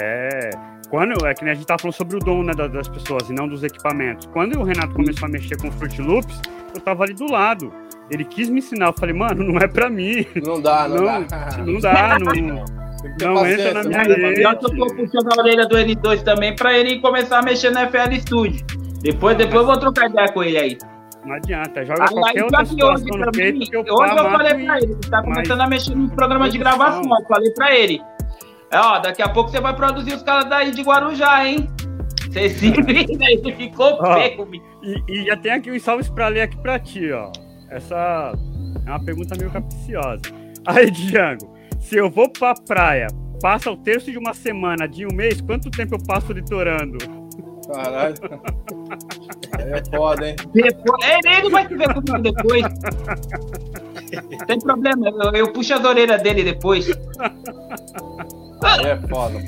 [0.00, 0.50] É,
[0.88, 3.32] quando, é que nem a gente tá falando sobre o dom né, das pessoas e
[3.32, 4.26] não dos equipamentos.
[4.32, 6.40] Quando o Renato começou a mexer com Fruit Loops,
[6.74, 7.72] eu tava ali do lado.
[8.08, 10.24] Ele quis me ensinar, eu falei, mano, não é pra mim.
[10.44, 11.58] Não dá, não, não dá.
[11.66, 12.18] Não dá,
[13.20, 14.42] não, não entra na minha rede.
[14.42, 18.14] Eu tô puxando a orelha do N2 também pra ele começar a mexer no FL
[18.20, 18.64] Studio.
[19.06, 20.78] Depois, depois eu vou trocar ideia com ele aí.
[21.24, 24.30] Não adianta, joga aí, qualquer outra situação hoje, no peito mim, que eu Hoje eu
[24.30, 27.74] falei pra ele, ele tá começando a mexer no programa de gravação, eu falei pra
[27.74, 28.02] ele.
[28.72, 31.70] É, ó, daqui a pouco você vai produzir os caras daí de Guarujá, hein?
[32.20, 34.64] Você se vira, ele ficou pé comigo.
[34.82, 37.30] E, e, já tem aqui uns salves pra ler aqui pra ti, ó.
[37.70, 38.32] Essa
[38.84, 40.22] é uma pergunta meio capciosa.
[40.66, 43.06] Aí, Django, se eu vou pra praia,
[43.40, 47.25] passa o terço de uma semana, de um mês, quanto tempo eu passo litorando?
[47.72, 48.14] Caralho.
[49.58, 50.36] Aí é foda, hein?
[50.54, 52.64] Depois, ele vai te ver comigo depois.
[54.46, 56.88] Tem problema, eu, eu, puxo as orelhas dele depois.
[58.62, 59.38] Aí é foda,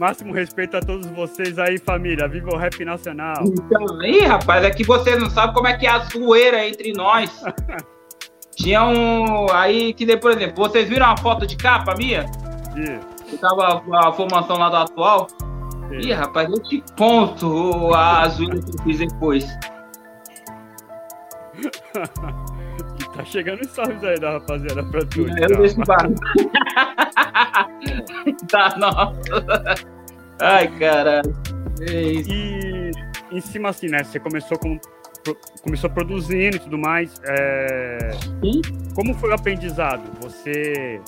[0.00, 2.28] Máximo respeito a todos vocês aí, família.
[2.28, 3.42] Viva o rap nacional.
[3.44, 6.92] Então, aí, rapaz, é que vocês não sabem como é que é a zoeira entre
[6.92, 7.42] nós.
[8.54, 9.50] Tinha um.
[9.50, 12.26] Aí que, por exemplo, vocês viram a foto de capa minha?
[12.74, 13.00] Sim.
[13.28, 15.26] Que tava a formação lá do atual.
[15.90, 19.44] Ih, rapaz, eu te conto a azul que eu fiz depois.
[23.00, 25.26] e tá chegando os salves aí da rapaziada pra tu.
[25.28, 25.80] É, eu deixo
[28.48, 29.74] Tá, nossa.
[30.40, 31.34] Ai, caralho.
[31.80, 32.90] É e
[33.32, 34.04] em cima assim, né?
[34.04, 34.78] Você começou com
[35.62, 37.20] começou produzindo e tudo mais.
[37.24, 38.10] É...
[38.94, 40.02] Como foi o aprendizado?
[40.22, 41.00] Você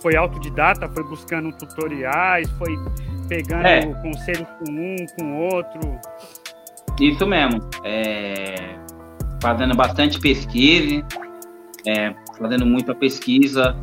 [0.00, 2.74] foi autodidata, foi buscando tutoriais, foi
[3.28, 3.82] pegando é.
[4.02, 6.00] conselho com um, com outro.
[7.00, 7.60] Isso mesmo.
[7.84, 8.76] É,
[9.42, 11.04] fazendo bastante pesquisa,
[11.86, 13.76] é, fazendo muita pesquisa.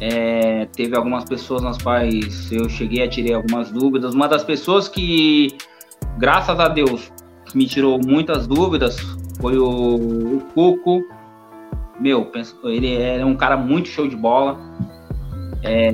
[0.00, 4.14] É, teve algumas pessoas nas quais eu cheguei a tirar algumas dúvidas.
[4.14, 5.48] Uma das pessoas que,
[6.18, 7.12] graças a Deus,
[7.54, 8.96] me tirou muitas dúvidas
[9.40, 11.02] foi o, o Cuco.
[12.00, 12.30] Meu,
[12.64, 14.56] ele é um cara muito show de bola.
[15.62, 15.90] É,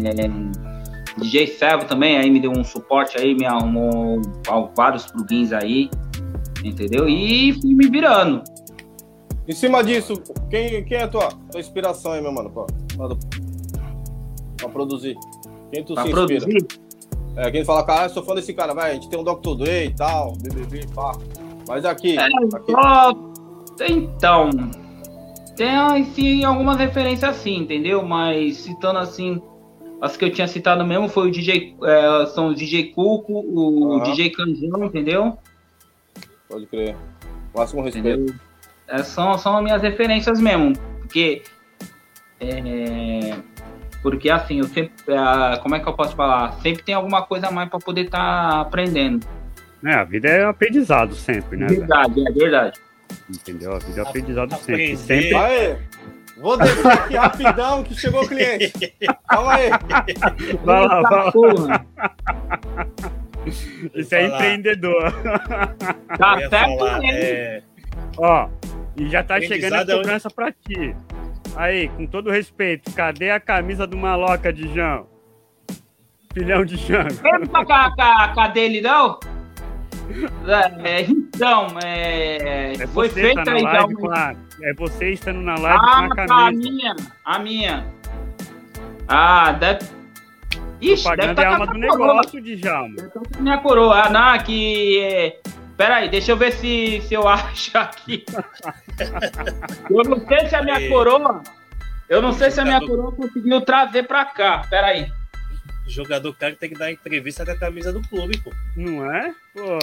[1.18, 4.20] DJ Servo também aí me deu um suporte aí, me arrumou
[4.76, 5.88] vários plugins aí,
[6.64, 7.08] entendeu?
[7.08, 8.42] E fui me virando.
[9.46, 10.14] Em cima disso,
[10.50, 12.64] quem, quem é a tua, tua inspiração aí, meu mano, pra,
[12.96, 13.16] pra,
[14.56, 15.16] pra produzir?
[15.70, 16.40] Quem tu pra se inspira?
[16.40, 16.66] Produzir?
[17.36, 19.56] É, quem fala, cara, eu sou fã desse cara, vai, a gente tem um Dr.
[19.58, 21.12] Dre e tal, BBB, pá.
[21.68, 22.16] Mas aqui.
[22.16, 22.72] É, aqui...
[23.88, 24.50] Então,
[25.56, 28.02] tem sim algumas referências assim, entendeu?
[28.04, 29.42] Mas citando assim,
[30.04, 33.94] as que eu tinha citado mesmo foi o DJ, é, são o DJ Cuco, o
[33.94, 34.02] uhum.
[34.02, 35.38] DJ Canjão, entendeu?
[36.46, 36.94] Pode crer.
[37.56, 38.34] Máximo respeito.
[38.86, 41.42] É, são, são minhas referências mesmo, porque
[42.38, 43.38] é,
[44.02, 46.52] porque assim, eu sempre, é, como é que eu posso falar?
[46.60, 49.26] Sempre tem alguma coisa a mais para poder estar tá aprendendo.
[49.82, 51.66] É, a vida é aprendizado sempre, né?
[51.66, 52.28] Verdade, velho?
[52.28, 52.80] é verdade.
[53.30, 53.72] Entendeu?
[53.72, 54.96] A vida é aprendizado sempre.
[54.98, 55.34] sempre.
[55.34, 55.76] Aê.
[56.36, 58.72] Vou deixar aqui rapidão que chegou o cliente.
[59.28, 59.70] Calma aí.
[60.64, 61.86] Vai lá, vai lá.
[63.94, 65.12] Isso é empreendedor.
[66.18, 67.62] Tá certo é...
[68.16, 68.48] Ó,
[68.96, 70.96] e já tá chegando a é cobrança pra ti.
[71.56, 75.06] Aí, com todo respeito, cadê a camisa do Maloca de João?
[76.32, 77.06] Filhão de João.
[77.22, 79.20] Lembra com a, com a dele, não?
[80.82, 83.62] É, então, é, é foi feita tá aí.
[83.62, 84.38] Live, claro.
[84.62, 86.34] É você estando na live ah, com a camisa.
[86.34, 87.86] Ah, a minha, a minha.
[89.08, 89.86] Ah, deve.
[90.80, 92.96] Ixi, Propaganda deve tá é alma do negócio, Djalma.
[93.08, 94.04] Tá minha coroa.
[94.04, 95.00] Ah, não, que.
[95.00, 95.40] É...
[95.76, 98.24] Pera aí, deixa eu ver se, se eu acho aqui.
[99.90, 101.42] eu não sei se a minha coroa.
[102.08, 104.66] Eu não sei se a minha coroa conseguiu trazer pra cá.
[104.70, 105.10] Pera aí
[105.86, 108.52] jogador cara tem que dar entrevista com a camisa do clube, pô.
[108.76, 109.34] Não é?
[109.52, 109.78] Pô.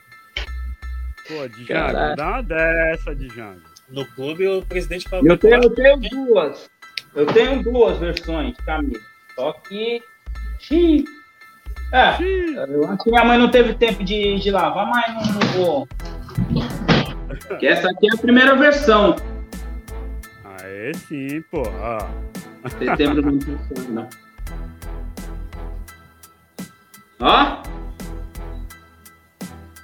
[1.28, 3.60] Pô, Django, dá uma dessa, Django.
[3.88, 5.26] No clube, o presidente falou.
[5.26, 6.70] Eu tenho, eu tenho duas.
[7.14, 9.00] Eu tenho duas versões de camisa.
[9.34, 10.02] Só que.
[10.58, 11.04] Xiii.
[11.92, 12.54] É, Xiii.
[12.56, 15.88] eu acho que minha mãe não teve tempo de, de lavar, mas não, não vou.
[17.58, 19.14] que essa aqui é a primeira versão.
[20.44, 21.62] Aê, sim, pô.
[22.78, 24.08] Setembro não funciona.
[27.20, 27.71] Ó.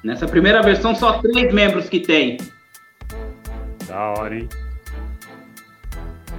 [0.03, 2.39] Nessa primeira versão, só três membros que tem.
[3.87, 4.49] Da hora, hein?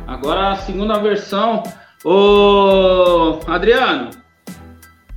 [0.08, 1.64] Agora a segunda versão.
[2.04, 4.12] Ô, Adriano.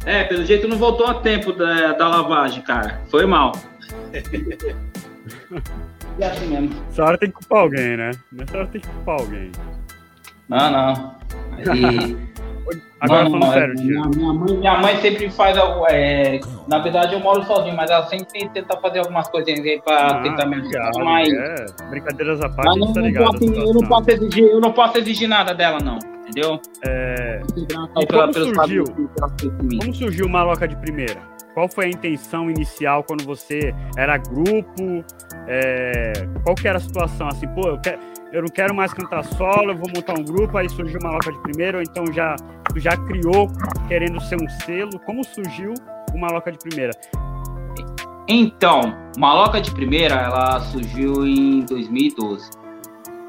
[0.04, 3.00] É, pelo jeito não voltou a tempo da, da lavagem, cara.
[3.10, 3.52] Foi mal.
[6.18, 6.70] e assim mesmo.
[6.90, 8.10] Essa hora tem que culpar alguém, né?
[8.32, 9.52] Nessa hora tem que culpar alguém.
[10.48, 11.16] Não, não.
[11.56, 12.16] Aí.
[13.00, 15.84] Agora Mano, falando sério, minha, minha, mãe, minha mãe sempre faz algo.
[15.88, 20.06] É, na verdade, eu moro sozinho, mas ela sempre tenta fazer algumas coisinhas aí pra
[20.06, 20.90] ah, tentar me ajudar.
[20.98, 24.60] Mas, é, brincadeiras à parte, mas não, tá ligado, posso, eu, não posso exigir, eu
[24.60, 25.98] não posso exigir nada dela, não.
[26.22, 26.60] Entendeu?
[26.86, 27.42] É...
[28.08, 28.84] como, surgiu,
[29.80, 31.20] como surgiu o Maloca de primeira?
[31.54, 35.04] Qual foi a intenção inicial quando você era grupo?
[35.48, 36.12] É...
[36.44, 37.28] Qual que era a situação?
[37.28, 37.98] Assim, pô, eu quero
[38.32, 41.30] eu não quero mais cantar solo, eu vou montar um grupo, aí surgiu uma Maloca
[41.30, 42.34] de primeira, ou então já,
[42.76, 43.48] já criou
[43.88, 44.98] querendo ser um selo.
[45.00, 45.74] Como surgiu
[46.14, 46.92] o Maloca de primeira?
[48.26, 52.50] Então, Maloca de primeira, ela surgiu em 2012,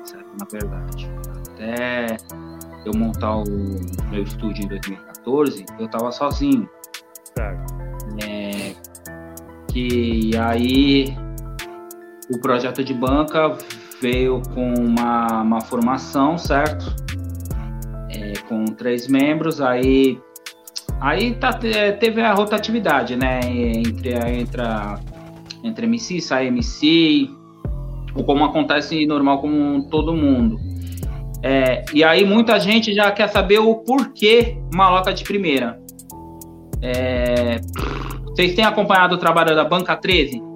[0.05, 0.25] certo?
[0.39, 1.11] na verdade.
[1.51, 2.17] Até
[2.85, 3.43] eu montar o
[4.09, 6.69] meu estúdio em 2014, eu tava sozinho.
[7.37, 7.73] Certo.
[8.23, 8.73] É,
[9.67, 11.13] que aí
[12.29, 13.57] o projeto de banca
[14.03, 16.93] veio com uma, uma formação, certo?
[18.09, 20.19] É, com três membros, aí
[20.99, 23.39] aí tá, teve a rotatividade, né?
[23.45, 24.99] Entre, entre, a,
[25.63, 27.29] entre MC, sai MC,
[28.13, 30.59] ou como acontece normal com todo mundo.
[31.41, 35.79] É, e aí muita gente já quer saber o porquê maloca de primeira.
[36.81, 37.61] É,
[38.25, 40.52] vocês têm acompanhado o trabalho da Banca 13?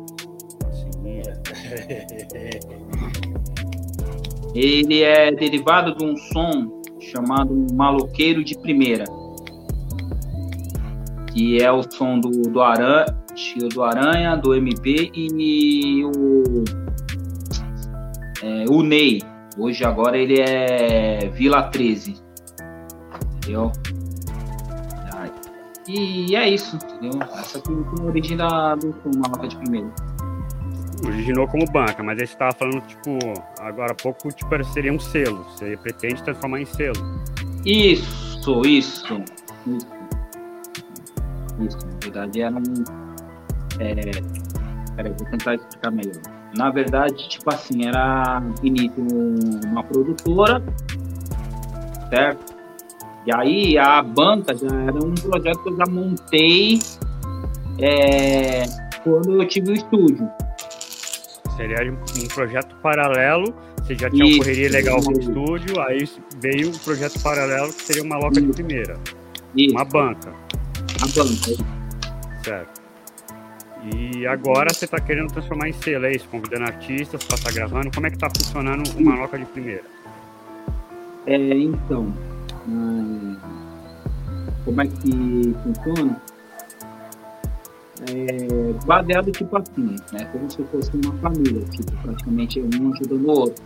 [4.58, 9.04] Ele é derivado de um som chamado maloqueiro de primeira,
[11.32, 13.06] que é o som do, do Aranha,
[13.72, 16.64] do Aranha, do MP e o,
[18.42, 19.22] é, o Ney.
[19.60, 22.16] Hoje agora ele é Vila 13.
[23.36, 23.72] Entendeu?
[25.88, 27.22] E é isso, entendeu?
[27.22, 30.07] Essa aqui é a origem da, do Maloca de primeira
[31.06, 33.18] originou como banca, mas aí você estava falando, tipo,
[33.60, 35.44] agora há pouco, tipo, seria um selo.
[35.52, 36.96] Você pretende transformar em selo.
[37.66, 39.24] Isso, isso,
[39.68, 39.88] isso.
[41.60, 42.84] Isso, na verdade era um.
[43.80, 43.96] É,
[44.96, 46.22] peraí, vou tentar explicar melhor.
[46.56, 49.06] Na verdade, tipo assim, era início
[49.66, 50.64] uma produtora,
[52.10, 52.56] certo?
[53.26, 56.80] E aí a banca já era um projeto que eu já montei
[57.80, 58.64] é,
[59.04, 60.30] quando eu tive o estúdio.
[61.58, 63.54] Seria um projeto paralelo.
[63.82, 66.08] Você já tinha uma correria legal com o estúdio, aí
[66.40, 68.48] veio um projeto paralelo que seria uma loca Isso.
[68.48, 69.00] de primeira.
[69.56, 69.74] Isso.
[69.74, 70.30] Uma banca.
[71.00, 71.64] Uma banca.
[72.44, 72.82] Certo.
[73.94, 76.28] E agora você está querendo transformar em selo, é isso?
[76.30, 77.90] Convidando artistas para estar tá gravando.
[77.92, 79.84] Como é que está funcionando uma loca de primeira?
[81.26, 82.14] É, então,
[82.68, 83.36] hum,
[84.64, 86.22] como é que funciona?
[88.02, 90.26] É, baseado tipo assim, né?
[90.32, 93.64] Como se fosse uma família, tipo, praticamente um ajudando o outro.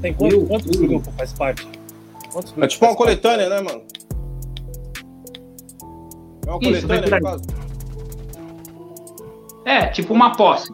[0.00, 1.66] Tem quantos, eu, quantos eu, grupos faz parte?
[2.32, 3.82] Quantos é tipo uma coletânea, né, mano?
[6.46, 7.44] É uma Isso, coletânea, no caso?
[9.64, 10.72] É, tipo uma posse.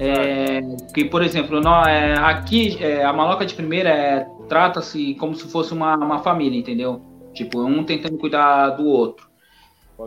[0.00, 0.60] É,
[0.92, 5.46] que, por exemplo, nós, é, aqui é, a maloca de primeira é, trata-se como se
[5.46, 7.09] fosse uma, uma família, entendeu?
[7.34, 9.30] Tipo, um tentando cuidar do outro.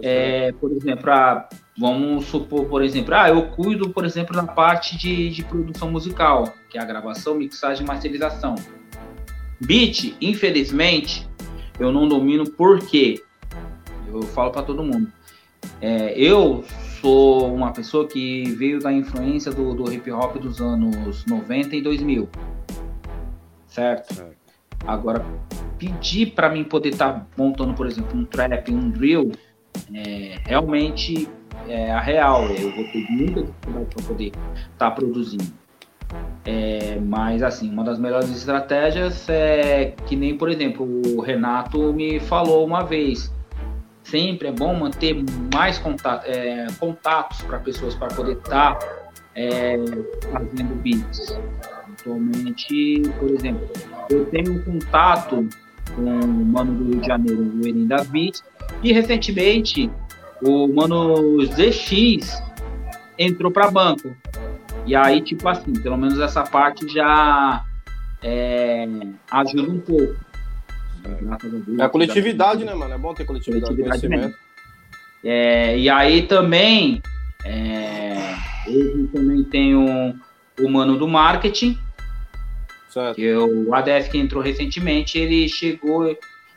[0.01, 4.97] É, por exemplo, ah, vamos supor, por exemplo, ah, eu cuido, por exemplo, na parte
[4.97, 8.55] de, de produção musical, que é a gravação, mixagem e masterização.
[9.62, 11.27] Beat, infelizmente,
[11.79, 13.21] eu não domino porque
[14.07, 15.12] eu falo para todo mundo.
[15.79, 16.63] É, eu
[17.01, 21.81] sou uma pessoa que veio da influência do, do hip hop dos anos 90 e
[21.81, 22.29] 2000.
[23.67, 24.42] Certo?
[24.86, 25.26] Agora,
[25.78, 29.32] pedir para mim poder estar tá montando, por exemplo, um trap, um drill,
[29.93, 31.28] é, realmente
[31.67, 32.46] é a real.
[32.46, 34.38] Eu vou ter muita dificuldade para poder estar
[34.78, 35.63] tá produzindo.
[36.46, 42.19] É, mas assim, uma das melhores estratégias é que nem, por exemplo, o Renato me
[42.19, 43.32] falou uma vez
[44.04, 48.88] sempre é bom manter mais contato, é, contatos para pessoas para poder estar tá,
[49.36, 49.78] é,
[50.32, 51.38] fazendo beats.
[51.93, 53.67] Atualmente, por exemplo,
[54.10, 55.48] eu tenho um contato
[55.96, 58.44] com o mano do Rio de Janeiro, o Erin das Beats,
[58.82, 59.89] e recentemente
[60.42, 62.42] o mano ZX
[63.18, 64.16] entrou para banco.
[64.86, 67.63] E aí, tipo assim, pelo menos essa parte já
[68.22, 68.88] é,
[69.32, 70.16] ajuda um pouco.
[71.78, 72.94] É a coletividade, né, mano?
[72.94, 74.34] É bom ter coletividade, coletividade.
[75.24, 77.02] É, e aí também,
[77.46, 78.36] é,
[78.68, 80.18] hoje também um,
[80.60, 81.78] o mano do marketing,
[82.93, 83.15] certo.
[83.15, 86.15] que o ADF que entrou recentemente, ele chegou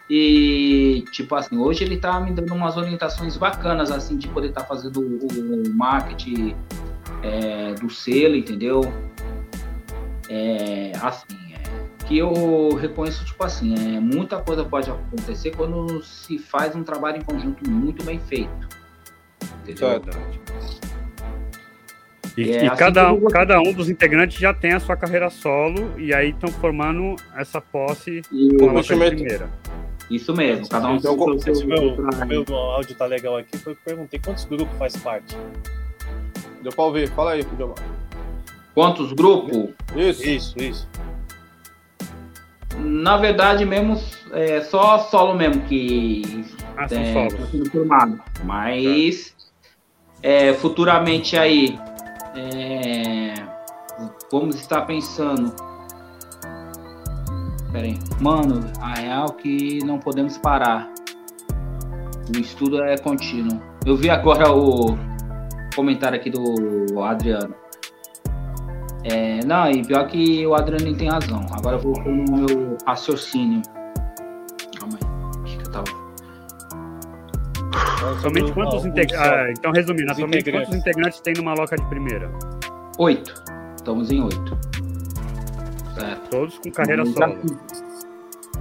[0.09, 4.63] e, tipo assim, hoje ele tá me dando umas orientações bacanas, assim, de poder estar
[4.63, 6.55] tá fazendo o, o marketing
[7.23, 8.81] é, do selo, entendeu?
[10.29, 11.47] É, assim,
[12.07, 17.19] que eu reconheço, tipo assim, é, muita coisa pode acontecer quando se faz um trabalho
[17.19, 18.69] em conjunto muito bem feito.
[19.63, 20.01] Entendeu?
[22.37, 25.31] E, é, e assim cada, um, cada um dos integrantes já tem a sua carreira
[25.31, 29.49] solo e aí estão formando essa posse e com a primeira.
[30.11, 31.97] Isso mesmo, cada um então, tem o seu, meu,
[32.27, 35.37] meu áudio tá legal aqui, foi eu perguntei quantos grupos faz parte.
[36.63, 37.75] Deu pra ouvir, fala aí, Fudeu.
[38.73, 39.71] Quantos grupos?
[39.97, 40.89] Isso, isso, isso
[42.79, 44.01] na verdade mesmo,
[44.33, 46.45] é só solo mesmo que
[46.77, 48.21] ah, é, tá sendo formado.
[48.45, 49.35] Mas
[50.23, 51.79] é, futuramente aí
[52.37, 53.35] é,
[54.31, 55.55] vamos estar pensando.
[57.73, 57.99] Pera aí.
[58.21, 60.93] Mano, a real que não podemos parar.
[62.35, 63.61] O estudo é contínuo.
[63.85, 64.97] Eu vi agora o
[65.75, 67.55] comentário aqui do Adriano.
[69.05, 71.47] É, não, e pior que o Adriano tem razão.
[71.53, 73.63] Agora eu vou com o meu raciocínio.
[78.21, 79.19] Somente quantos integrantes.
[79.19, 80.69] Ah, então, resumindo, somente integrantes.
[80.69, 82.31] quantos integrantes tem numa loca de primeira?
[82.99, 83.35] Oito.
[83.77, 84.59] Estamos em oito.
[85.99, 86.31] Certo.
[86.31, 87.37] Todos com carreira solo.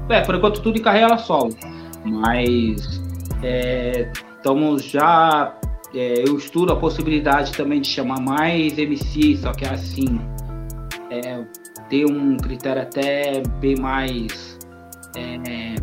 [0.10, 1.56] É, por enquanto tudo em carreira solo.
[2.04, 3.02] Mas
[3.42, 5.58] é, estamos já
[5.96, 10.20] é, eu estudo a possibilidade também de chamar mais MC, só que assim,
[11.10, 11.44] é,
[11.90, 14.60] ter um critério até bem mais
[15.16, 15.76] é,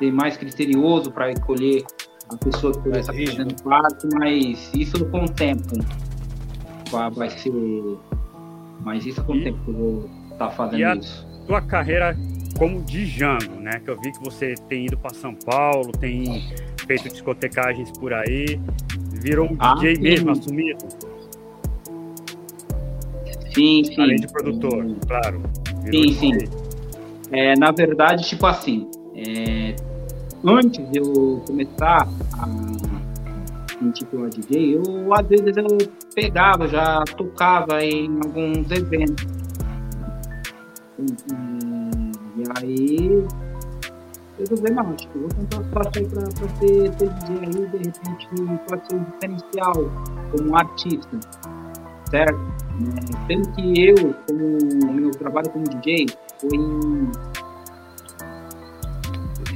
[0.00, 1.84] bem mais criterioso para escolher
[2.28, 5.78] a pessoa que vai estar fazendo parte, mas isso com o tempo
[7.14, 7.52] vai ser.
[8.80, 11.26] Mas isso com o tempo que eu vou estar tá fazendo e isso.
[11.42, 12.16] A tua carreira
[12.58, 13.80] como Django, né?
[13.84, 16.42] Que eu vi que você tem ido para São Paulo, tem
[16.86, 18.60] feito discotecagens por aí,
[19.20, 20.02] virou um ah, DJ sim.
[20.02, 20.86] mesmo assumido.
[23.54, 24.00] Sim, sim.
[24.00, 25.42] Além de produtor, claro.
[25.90, 26.32] Sim, sim.
[27.30, 29.76] É, na verdade, tipo assim, é,
[30.44, 32.06] antes de eu começar
[32.38, 35.66] a me intitular DJ, eu às vezes eu
[36.14, 39.26] pegava, já tocava em alguns eventos.
[40.98, 43.26] E, e aí
[44.38, 48.28] resolver não, tipo, vou tentar sorte aí pra, pra ser, ser DJ aí, de repente
[48.68, 49.74] pode ser um diferencial
[50.30, 51.20] como artista,
[52.10, 52.38] certo?
[52.76, 56.06] É, sendo que eu, como meu trabalho como DJ,
[56.40, 57.45] foi.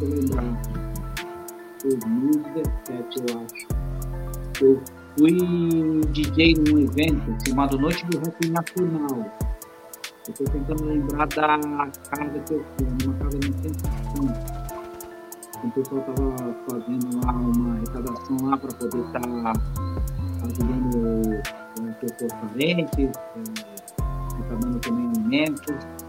[0.00, 0.62] Deixa eu lembrar.
[1.82, 3.66] 2017, eu acho.
[4.62, 4.82] Eu
[5.18, 9.30] fui DJ num evento chamado Noite do Rap Nacional.
[10.26, 13.90] Eu tô tentando lembrar da casa que eu fui, numa casa de centro
[15.62, 19.52] o pessoal estava fazendo lá uma arrecadação lá para poder estar tá
[20.44, 25.99] ajudando é, pessoas carentes, é, arrecadando também alimentos.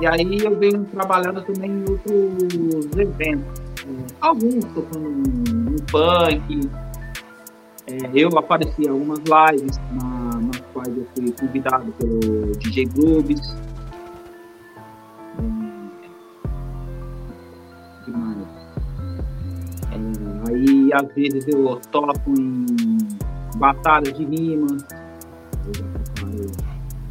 [0.00, 3.60] E aí eu venho trabalhando também em outros eventos.
[3.86, 6.70] É, alguns tocando no punk.
[7.86, 13.56] É, eu apareci em algumas lives na, nas quais eu fui convidado pelo DJ Grooves
[20.48, 22.66] Aí às vezes eu toco em
[23.56, 24.84] batalhas de rimas.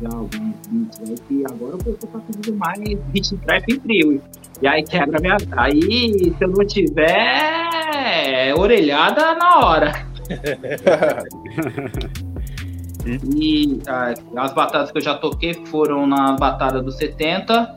[0.02, 4.22] Já alguns beats aí que agora o pessoal tá pedindo mais beat trap em trio.
[4.62, 5.38] E aí quebra minha.
[5.56, 10.08] Aí se eu não tiver orelhada na hora.
[13.36, 17.76] e ah, as batalhas que eu já toquei foram na Batalha dos 70,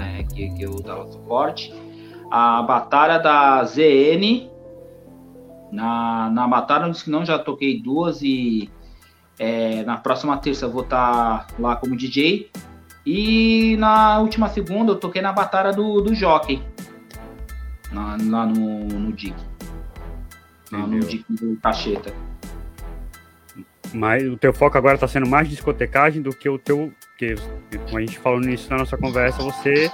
[0.00, 1.74] é, que, que eu dava suporte
[2.34, 4.50] a batalha da ZN.
[5.70, 8.68] Na, na batalha que não já toquei duas e
[9.38, 12.50] é, na próxima terça eu vou estar tá lá como DJ.
[13.06, 16.62] E na última segunda eu toquei na batalha do, do Jockey.
[17.92, 19.34] Na, lá no, no DIC.
[20.72, 22.12] Lá no DIC do Cacheta.
[23.92, 26.92] Mas o teu foco agora está sendo mais discotecagem do que o teu.
[27.16, 27.34] Que,
[27.84, 29.88] como a gente falou no início da nossa conversa, você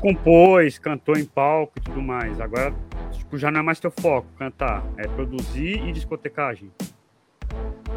[0.00, 2.40] compôs, cantou em palco e tudo mais.
[2.40, 2.72] Agora,
[3.10, 6.70] tipo, já não é mais teu foco cantar, é produzir e discotecagem.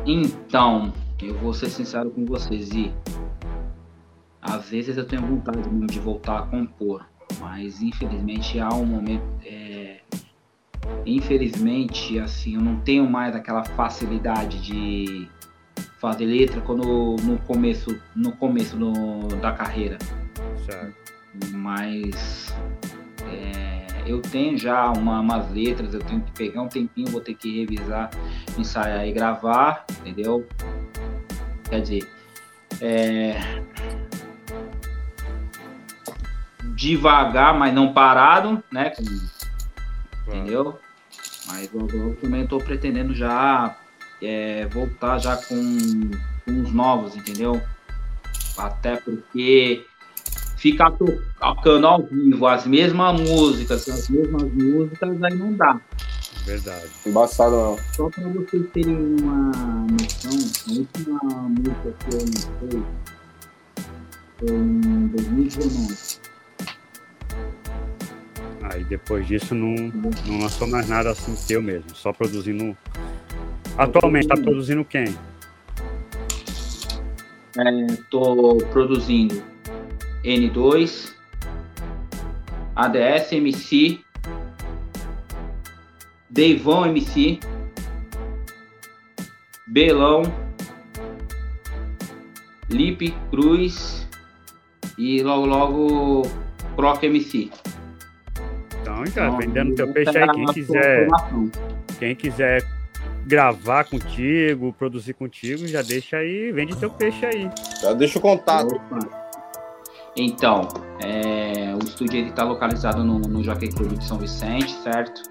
[0.06, 2.92] Então, eu vou ser sincero com vocês e
[4.42, 7.06] às vezes eu tenho vontade de voltar a compor,
[7.40, 10.02] mas infelizmente há um momento, é...
[11.06, 15.28] infelizmente, assim, eu não tenho mais aquela facilidade de
[16.00, 18.76] fazer letra quando no começo, no começo
[19.40, 20.00] da carreira.
[20.66, 21.02] Certo
[21.54, 22.54] mas
[23.32, 27.36] é, eu tenho já uma, umas letras, eu tenho que pegar um tempinho, vou ter
[27.36, 28.10] que revisar,
[28.58, 30.48] ensaiar e gravar, entendeu?
[31.70, 32.08] Quer dizer,
[32.82, 33.40] é,
[36.76, 38.92] devagar, mas não parado, né?
[40.28, 40.80] Entendeu?
[41.48, 43.78] Mas eu também estou pretendendo já
[44.22, 46.12] é, voltar já com,
[46.46, 47.62] com os novos, entendeu?
[48.58, 49.86] Até porque
[50.62, 55.82] ficar tocando ao vivo as mesmas músicas, as mesmas músicas, aí não dá.
[56.46, 56.88] Verdade.
[57.04, 57.78] Embaçado não.
[57.96, 59.52] Só para vocês terem uma
[59.90, 60.32] noção,
[60.68, 62.84] a última música que eu lancei
[64.38, 65.96] foi em 2019.
[68.62, 69.74] Aí depois disso não,
[70.28, 72.78] não lançou mais nada assim teu mesmo, só produzindo.
[73.78, 75.06] Atualmente tá produzindo quem?
[77.58, 79.51] É, tô produzindo
[80.24, 81.14] N2,
[82.76, 84.00] ADS MC,
[86.30, 87.40] Deivão MC,
[89.68, 90.24] Belão,
[92.70, 94.08] Lipe Cruz
[94.98, 96.22] e logo logo
[96.76, 97.50] Croc MC.
[98.82, 101.08] Então, cara, então, vendendo teu peixe aí, quem quiser,
[102.00, 102.64] quem quiser
[103.26, 107.50] gravar contigo, produzir contigo, já deixa aí, vende teu peixe aí.
[107.82, 108.76] Já deixa o contato.
[108.76, 109.21] Opa.
[110.18, 110.68] Então,
[111.04, 115.24] é, o estúdio está localizado no, no Jockey Club de São Vicente, certo?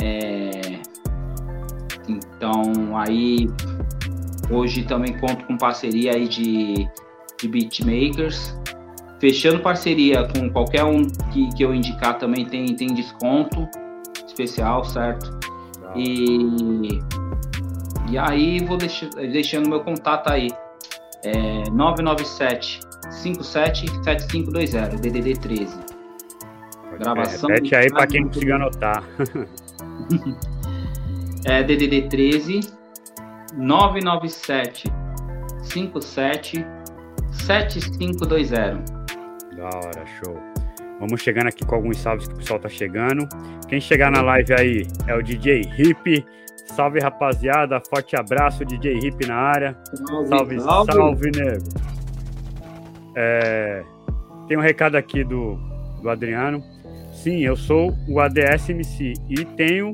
[0.00, 0.80] É,
[2.08, 3.48] então, aí
[4.50, 6.88] hoje também conto com parceria aí de,
[7.40, 8.56] de beatmakers.
[9.20, 13.68] Fechando parceria com qualquer um que, que eu indicar também tem, tem desconto
[14.26, 15.38] especial, certo?
[15.94, 17.00] E,
[18.10, 20.48] e aí vou deixar, deixando meu contato aí.
[21.24, 25.78] É 997 577520, DDD 13.
[26.98, 27.48] Gravação.
[27.48, 29.02] Repete aí para quem conseguiu anotar.
[31.44, 32.60] é DDD 13
[33.54, 34.90] 997
[35.62, 36.66] 57
[37.30, 38.92] 7520.
[39.56, 40.38] Da hora, show.
[41.00, 43.28] Vamos chegando aqui com alguns salves que o pessoal tá chegando.
[43.68, 46.24] Quem chegar na live aí é o DJ Hip.
[46.66, 47.80] Salve, rapaziada.
[47.80, 49.76] Forte abraço, DJ Hip na área.
[50.28, 51.64] Salve, salve, salve nego.
[53.14, 53.82] É,
[54.48, 55.56] tem um recado aqui do,
[56.00, 56.62] do Adriano.
[57.12, 59.92] Sim, eu sou o ADSMC e tenho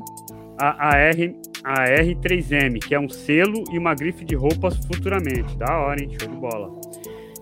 [0.57, 1.15] a AR,
[1.63, 5.55] a R3M, que é um selo e uma grife de roupas futuramente.
[5.57, 6.09] Da hora, hein?
[6.19, 6.71] Show de bola.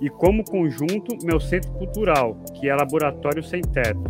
[0.01, 4.03] E como conjunto, meu centro cultural, que é Laboratório Sem Teto.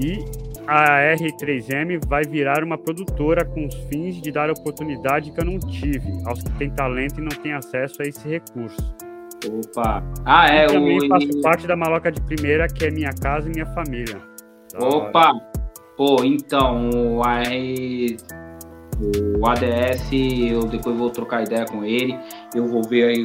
[0.00, 0.24] E
[0.68, 5.58] a R3M vai virar uma produtora com os fins de dar oportunidade que eu não
[5.58, 8.94] tive aos que têm talento e não têm acesso a esse recurso.
[9.46, 10.04] Opa!
[10.26, 11.08] Ah, é, eu também o...
[11.08, 14.20] faço parte da maloca de primeira, que é minha casa e minha família.
[14.72, 15.30] Da Opa!
[15.30, 15.50] Hora.
[15.96, 17.16] Pô, então, o,
[19.38, 22.14] o ADS, eu depois vou trocar ideia com ele,
[22.54, 23.24] eu vou ver aí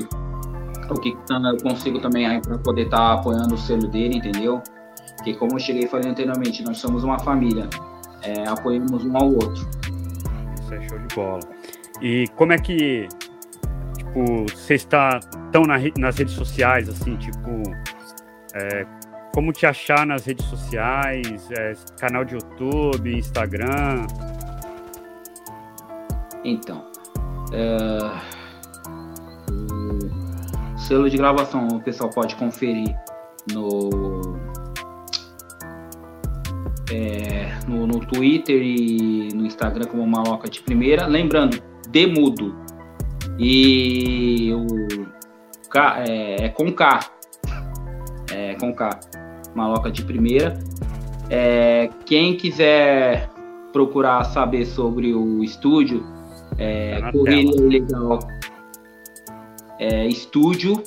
[0.90, 4.62] o que eu consigo também aí para poder estar tá apoiando o selo dele, entendeu?
[5.24, 7.70] Porque como eu cheguei e falei anteriormente, nós somos uma família,
[8.24, 9.66] é, apoiamos um ao outro.
[10.60, 11.40] Isso é show de bola.
[12.02, 13.08] E como é que,
[13.96, 17.64] tipo, vocês está tão na, nas redes sociais, assim, tipo,
[18.54, 18.86] é,
[19.34, 24.06] como te achar nas redes sociais, é, canal de YouTube, Instagram?
[26.44, 26.84] Então,
[27.54, 27.98] é,
[30.74, 32.94] o selo de gravação o pessoal pode conferir
[33.54, 34.43] no,
[36.94, 41.08] é, no, no, Twitter e no Instagram como Maloca de Primeira.
[41.08, 42.56] Lembrando, Demudo.
[43.40, 47.00] E o K, é, é com K.
[48.32, 49.00] É com K.
[49.56, 50.58] Maloca de primeira.
[51.30, 53.30] É, quem quiser
[53.72, 56.06] procurar saber sobre o estúdio,
[56.58, 58.20] é, tá Correria Legal
[59.80, 60.82] é, Estúdio,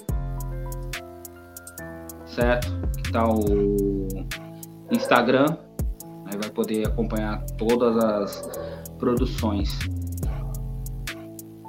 [2.27, 2.69] certo?
[3.03, 4.07] Que tá o
[4.91, 5.57] Instagram,
[6.27, 8.51] aí vai poder acompanhar todas as
[8.99, 9.79] produções.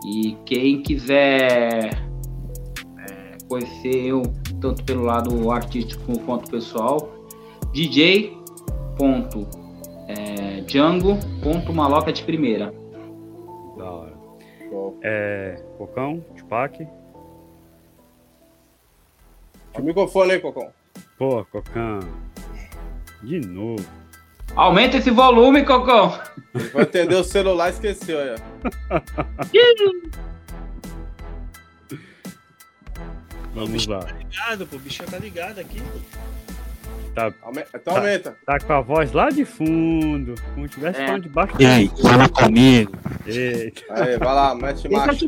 [0.06, 4.22] E quem quiser é, conhecer eu
[4.60, 7.14] tanto pelo lado artístico quanto pessoal.
[7.74, 8.36] DJ
[8.98, 9.48] ponto
[10.08, 12.74] é, Django ponto Maloca de primeira.
[13.78, 14.18] Da hora.
[15.04, 16.88] É, Cocão, Tupac.
[19.78, 20.72] O microfone aí, Cocão.
[21.18, 22.00] Pô, Cocão.
[23.24, 23.86] De novo.
[24.56, 26.20] Aumenta esse volume, Cocão.
[26.74, 28.36] Vai atender o celular e esqueceu, olha.
[33.54, 34.00] Vamos lá.
[34.00, 34.76] Tá ligado, pô.
[34.76, 35.82] O bicho tá ligado aqui.
[37.16, 37.34] Tá,
[37.74, 38.38] então aumenta.
[38.46, 41.08] Tá, tá, com a voz lá de fundo, como se estivesse é.
[41.08, 42.92] falando debaixo E aí, fala comigo.
[43.26, 43.82] Eita.
[43.90, 45.28] Aí, vai lá, mete marcha.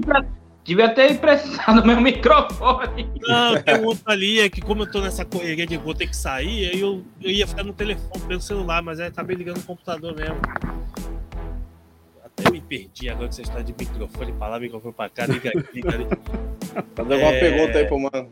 [0.70, 3.12] Devia ter emprestado meu microfone.
[3.22, 6.06] Não, tem um outro ali, é que como eu tô nessa correria de vou ter
[6.06, 9.58] que sair, aí eu, eu ia ficar no telefone, pelo celular, mas aí acabei ligando
[9.58, 10.38] o computador mesmo.
[12.24, 15.50] Até me perdi agora que você está de microfone pra lá, microfone pra cá, liga
[15.50, 16.06] aqui, liga ali.
[16.94, 17.40] Tá dando uma é...
[17.40, 18.32] pergunta aí pro mano.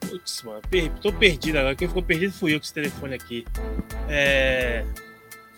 [0.00, 0.90] Putz, mano, per...
[0.94, 1.76] tô perdido agora.
[1.76, 3.44] Quem ficou perdido fui eu com esse telefone aqui.
[4.08, 4.84] É...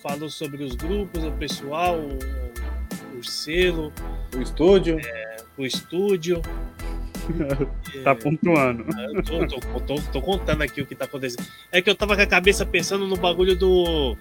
[0.02, 3.90] Falou sobre os grupos, o pessoal, o, o selo.
[4.36, 4.98] O estúdio.
[5.04, 5.36] É...
[5.56, 6.42] O estúdio.
[8.04, 8.84] tá pontuando.
[8.96, 11.46] É, tô, tô, tô, tô, contando aqui o que tá acontecendo.
[11.70, 14.16] É que eu tava com a cabeça pensando no bagulho do.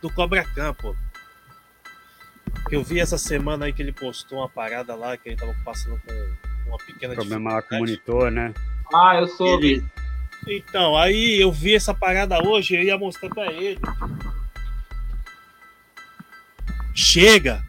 [0.00, 0.96] Do Cobra Campo.
[2.70, 6.00] Eu vi essa semana aí que ele postou uma parada lá que ele tava passando
[6.06, 8.54] com uma pequena Problema lá com o monitor, né?
[8.94, 9.72] Ah, eu soube.
[9.72, 9.84] Ele...
[10.46, 13.78] Então, aí eu vi essa parada hoje, eu ia mostrar pra ele.
[16.94, 17.62] Chega!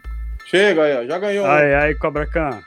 [0.51, 1.45] Chega aí, ó, já ganhou.
[1.45, 2.61] Aí, aí, Cobra Khan.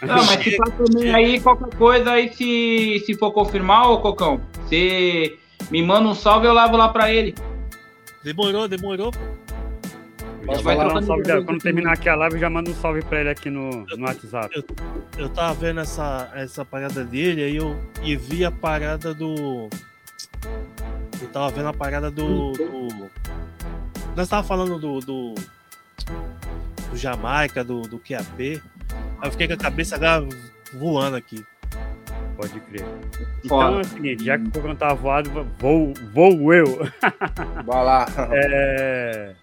[0.00, 5.36] Não, mas se também aí, qualquer coisa aí, se, se for confirmar, ô Cocão, você
[5.68, 7.34] me manda um salve, eu levo lá pra ele.
[8.22, 9.18] Demorou, demorou, pô.
[10.46, 13.84] Um salve, quando terminar aqui a live, já manda um salve pra ele aqui no,
[13.84, 14.54] no WhatsApp.
[14.54, 14.64] Eu,
[15.18, 19.68] eu tava vendo essa, essa parada dele, aí eu e vi a parada do.
[21.20, 22.52] Eu tava vendo a parada do.
[22.52, 23.10] do...
[24.14, 25.00] Nós tava falando do.
[25.00, 25.34] do,
[26.94, 28.62] do Jamaica, do, do QAP.
[29.20, 29.98] Aí eu fiquei com a cabeça
[30.72, 31.44] voando aqui.
[32.36, 32.84] Pode crer.
[33.44, 36.88] Então é o seguinte, já que o programa tá voado, vou, vou eu.
[37.66, 38.06] Vai lá.
[38.32, 39.34] É.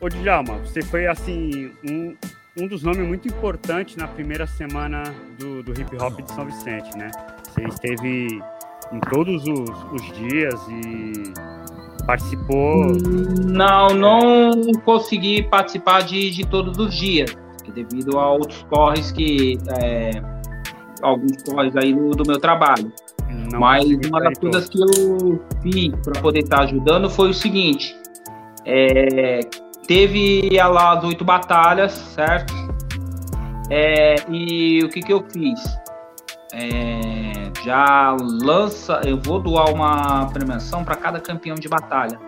[0.00, 2.16] Ô, Djalma, você foi, assim, um,
[2.56, 5.02] um dos nomes muito importantes na primeira semana
[5.38, 7.10] do, do hip hop de São Vicente, né?
[7.44, 8.40] Você esteve
[8.92, 11.32] em todos os, os dias e
[12.06, 12.86] participou?
[13.44, 17.36] Não, não consegui participar de, de todos os dias,
[17.74, 19.58] devido a outros corres que.
[19.80, 20.10] É,
[21.02, 22.92] alguns corres aí do, do meu trabalho.
[23.52, 27.34] Não Mas uma das coisas que eu fiz para poder estar tá ajudando foi o
[27.34, 27.94] seguinte:
[28.64, 29.40] é,
[29.86, 32.54] teve lá as oito batalhas, certo?
[33.70, 35.60] É, e o que, que eu fiz?
[36.58, 42.18] É, já lança, eu vou doar uma premiação para cada campeão de batalha.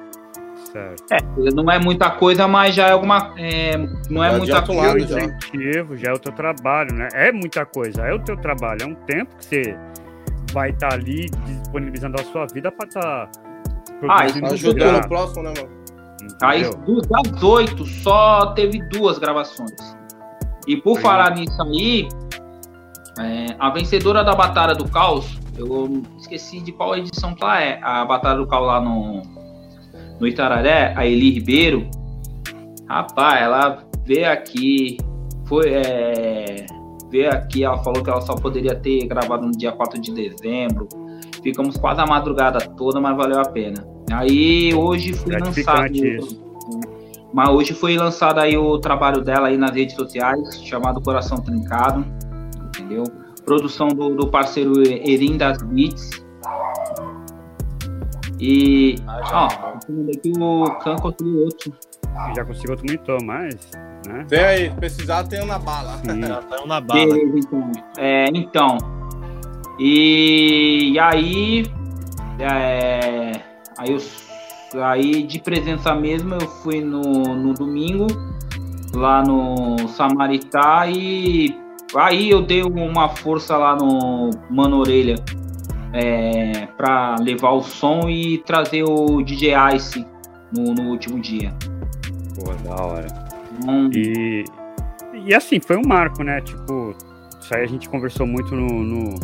[0.70, 1.04] Certo.
[1.10, 1.18] É,
[1.54, 3.32] não é muita coisa, mas já é alguma.
[3.38, 3.76] É,
[4.10, 5.20] não é já muita coisa.
[5.20, 5.24] Já.
[5.24, 7.08] Incentivo, já é o teu trabalho, né?
[7.14, 9.76] É muita coisa, é o teu trabalho, é um tempo que você
[10.52, 13.30] vai estar tá ali disponibilizando a sua vida para estar tá
[14.08, 14.22] ah,
[14.52, 15.78] ajudando o próximo, né, mano?
[16.42, 19.96] Aí, das oito, só teve duas gravações.
[20.66, 21.02] E por Sim.
[21.02, 22.06] falar nisso aí,
[23.20, 27.80] é, a vencedora da Batalha do Caos, eu esqueci de qual edição que ela é.
[27.82, 29.22] A Batalha do Caos lá no,
[30.20, 31.88] no Itararé, a Eli Ribeiro.
[32.88, 34.96] Rapaz, ela veio aqui,
[35.46, 35.70] foi.
[35.70, 36.66] É,
[37.10, 40.88] veio aqui, ela falou que ela só poderia ter gravado no dia 4 de dezembro.
[41.42, 43.84] Ficamos quase a madrugada toda, mas valeu a pena.
[44.10, 45.92] Aí hoje foi lançado.
[47.32, 52.04] Mas hoje foi lançado aí o trabalho dela aí nas redes sociais, chamado Coração Trincado,
[52.80, 53.04] entendeu?
[53.44, 56.10] Produção do, do parceiro Erin das Beats.
[58.40, 61.72] E, ó, aqui o Khan conseguiu outro.
[62.36, 63.70] Já conseguiu outro monitor, mas,
[64.06, 64.26] né?
[64.28, 66.00] Vem aí, precisar tem um na bala.
[66.04, 67.04] Já tá um na bala.
[67.04, 67.72] Beleza, então.
[67.98, 68.78] É, então.
[69.78, 71.64] E, e aí,
[72.38, 73.32] é,
[73.78, 73.98] aí eu
[74.74, 77.00] Aí de presença mesmo eu fui no,
[77.34, 78.06] no domingo
[78.94, 81.56] lá no Samaritá e
[81.96, 85.16] aí eu dei uma força lá no Mano Orelha
[85.92, 90.06] é, para levar o som e trazer o DJ Ice
[90.56, 91.54] no, no último dia.
[92.34, 93.06] Pô, da hora.
[93.66, 93.90] Hum.
[93.94, 94.44] E,
[95.24, 96.40] e assim, foi um marco, né?
[96.40, 96.94] Tipo,
[97.40, 99.14] isso aí a gente conversou muito no, no,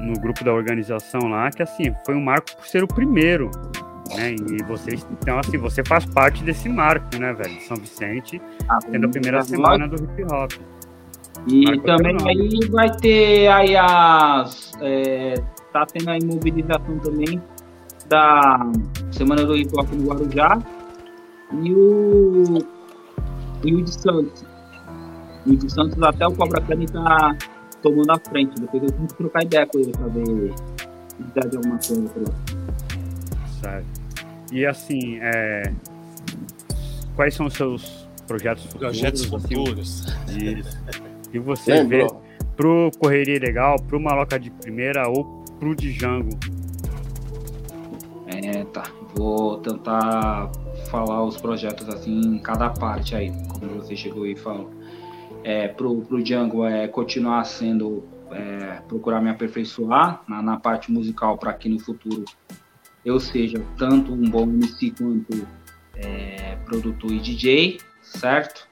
[0.00, 3.50] no grupo da organização lá, que assim, foi um marco por ser o primeiro
[4.16, 4.34] né?
[4.34, 7.60] E vocês, então assim, você faz parte desse marco, né, velho?
[7.62, 10.52] São Vicente, ah, tendo a primeira semana do hip hop.
[11.50, 14.72] E marco também aí vai ter aí as.
[14.80, 15.34] É,
[15.72, 17.40] tá tendo a imobilização também
[18.08, 18.70] da
[19.10, 20.58] Semana do Hip Hop no Guarujá
[21.62, 22.58] e o.
[23.64, 24.44] E o de Santos.
[25.46, 27.36] O de Santos até o Cobra Cane tá
[27.82, 28.60] tomando a frente.
[28.60, 30.52] Depois eu tenho que trocar ideia com ele pra ver
[31.08, 32.34] se precisa de alguma coisa por lá.
[33.60, 33.86] Certo.
[34.52, 35.72] E assim, é...
[37.16, 38.98] quais são os seus projetos futuros?
[38.98, 40.06] Projetos futuros.
[40.06, 40.62] Assim,
[41.32, 42.08] e você Lembrou.
[42.08, 46.38] vê pro Correria Legal, pro Maloca de Primeira ou pro Django?
[48.26, 48.84] É, tá.
[49.14, 50.50] Vou tentar
[50.90, 54.70] falar os projetos assim em cada parte aí, como você chegou e falou.
[55.44, 61.38] É, pro, pro Django é continuar sendo, é, procurar me aperfeiçoar na, na parte musical
[61.38, 62.24] para que no futuro
[63.04, 65.46] eu seja tanto um bom MC quanto
[65.94, 68.67] é, produtor e DJ, certo?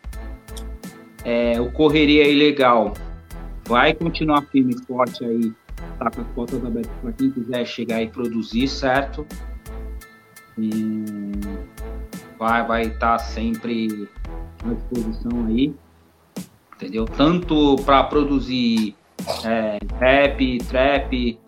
[1.28, 2.94] É, o Correria Ilegal
[3.66, 5.52] vai continuar firme e forte aí,
[5.98, 9.26] tá com as portas abertas para quem quiser chegar e produzir, certo?
[10.56, 11.04] E
[12.38, 14.08] vai vai estar tá sempre
[14.64, 15.74] à disposição aí,
[16.76, 17.06] entendeu?
[17.06, 18.94] Tanto para produzir
[19.44, 21.38] é, rap, trap,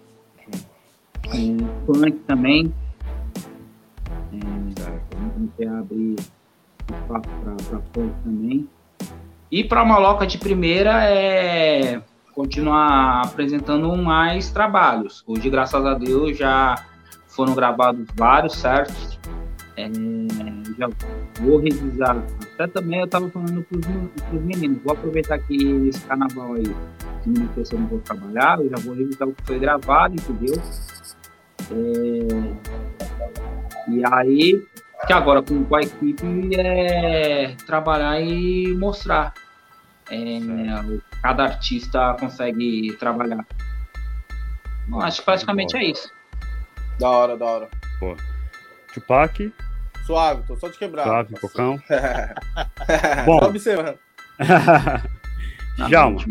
[0.42, 1.40] é,
[1.86, 2.74] funk também.
[5.60, 7.28] É, a abrir espaço
[7.68, 8.68] para funk também.
[9.50, 12.02] E para Maloca de primeira é
[12.34, 15.24] continuar apresentando mais trabalhos.
[15.26, 16.74] Hoje, graças a Deus, já
[17.26, 19.18] foram gravados vários, certo?
[19.76, 19.88] É,
[20.78, 20.88] já
[21.40, 22.22] vou revisar.
[22.54, 23.78] Até também eu estava falando para
[24.36, 26.64] os meninos, vou aproveitar que esse carnaval aí,
[27.64, 30.60] se eu não vou trabalhar, eu já vou revisar o que foi gravado, entendeu?
[31.70, 32.78] É,
[33.88, 34.62] e aí,
[35.06, 39.32] que agora com, com a equipe é trabalhar e mostrar.
[40.10, 40.38] É,
[41.22, 43.46] cada artista consegue trabalhar.
[44.88, 46.10] Bom, acho que praticamente é isso.
[46.98, 47.68] Da hora, da hora.
[48.00, 48.16] Pô.
[48.94, 49.52] Tupac.
[50.06, 51.04] Suave, tô só de quebrar.
[51.04, 51.78] Suave, Cocão.
[53.26, 53.38] Bom.
[53.40, 53.98] Só observando.
[55.90, 56.24] Jalma.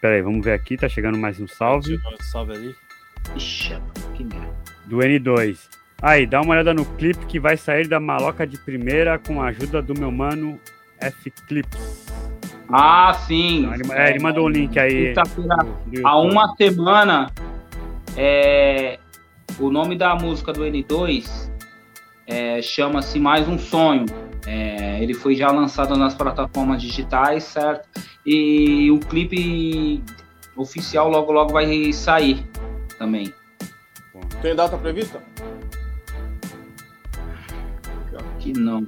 [0.00, 2.00] Peraí, vamos ver aqui, tá chegando mais um salve.
[2.30, 2.76] Salve ali.
[3.36, 3.78] Ixi,
[4.16, 4.54] que merda.
[4.86, 5.79] Do N2.
[6.02, 9.48] Aí, dá uma olhada no clipe que vai sair da maloca de primeira com a
[9.48, 10.58] ajuda do meu mano
[10.98, 12.06] F Clips.
[12.72, 13.64] Ah, sim.
[13.64, 15.12] Então, ele, é, ele mandou um link aí.
[16.04, 17.30] Há uma semana,
[18.16, 18.98] é,
[19.58, 21.50] o nome da música do N2
[22.26, 24.06] é, chama-se Mais um Sonho.
[24.46, 27.88] É, ele foi já lançado nas plataformas digitais, certo?
[28.24, 30.02] E o clipe
[30.56, 32.42] oficial logo logo vai sair
[32.98, 33.34] também.
[34.40, 35.20] Tem data prevista?
[38.40, 38.86] Que não.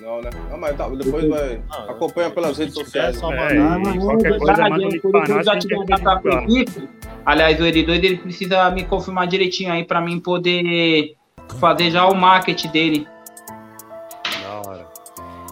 [0.00, 0.30] Não, né?
[0.50, 1.62] Não, mas tá, depois vai.
[1.70, 3.16] Ah, acompanha pelas redes sociais.
[3.16, 3.96] só É, mandar.
[3.96, 6.88] e qualquer coisa, manda o Quando já tiver data prevista,
[7.24, 11.16] aliás, o Eri2 ele precisa me confirmar direitinho aí pra mim poder
[11.58, 13.08] fazer já o marketing dele.
[14.42, 14.86] Da hora.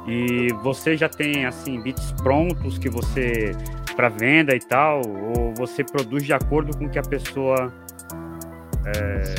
[0.06, 3.52] E você já tem assim beats prontos que você
[3.96, 7.72] para venda e tal, ou você produz de acordo com o que a pessoa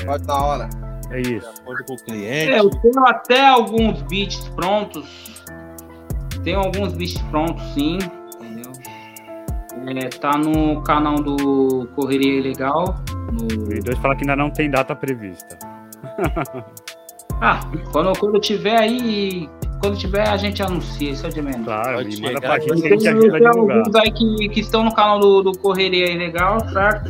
[0.05, 0.84] Pode na hora.
[1.11, 1.51] É isso?
[1.53, 2.51] De acordo com o É, cliente.
[2.51, 5.43] eu tenho até alguns beats prontos.
[6.43, 7.97] Tenho alguns beats prontos, sim.
[8.39, 8.71] Entendeu?
[10.03, 12.95] É, tá no canal do Correria Ilegal.
[13.31, 13.73] No...
[13.73, 15.57] E dois fala que ainda não tem data prevista.
[17.41, 17.59] Ah,
[17.91, 19.49] quando, quando tiver aí.
[19.81, 21.65] Quando tiver, a gente anuncia, isso é de menos.
[21.65, 23.77] Claro, Pode e manda pra gente que a gente Tem, ajuda a divulgar.
[23.79, 27.09] alguns aí que, que estão no canal do, do Correria Ilegal, certo?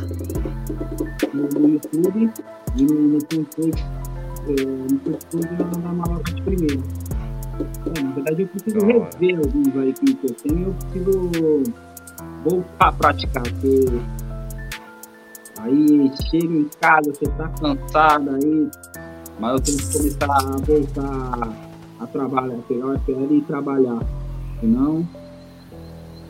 [1.32, 2.32] No YouTube
[2.76, 6.82] e no, é, No Facebook e na maloca de primeiro.
[7.58, 10.66] É, na verdade, eu preciso rever alguns aí que eu tenho.
[10.66, 11.30] Eu preciso
[12.44, 13.42] voltar a praticar.
[13.42, 13.86] Porque
[15.60, 18.70] aí chega em casa, você tá cansado aí.
[19.38, 23.98] Mas eu tenho que começar a voltar a trabalhar, pegar o FL e trabalhar.
[24.60, 25.06] Senão.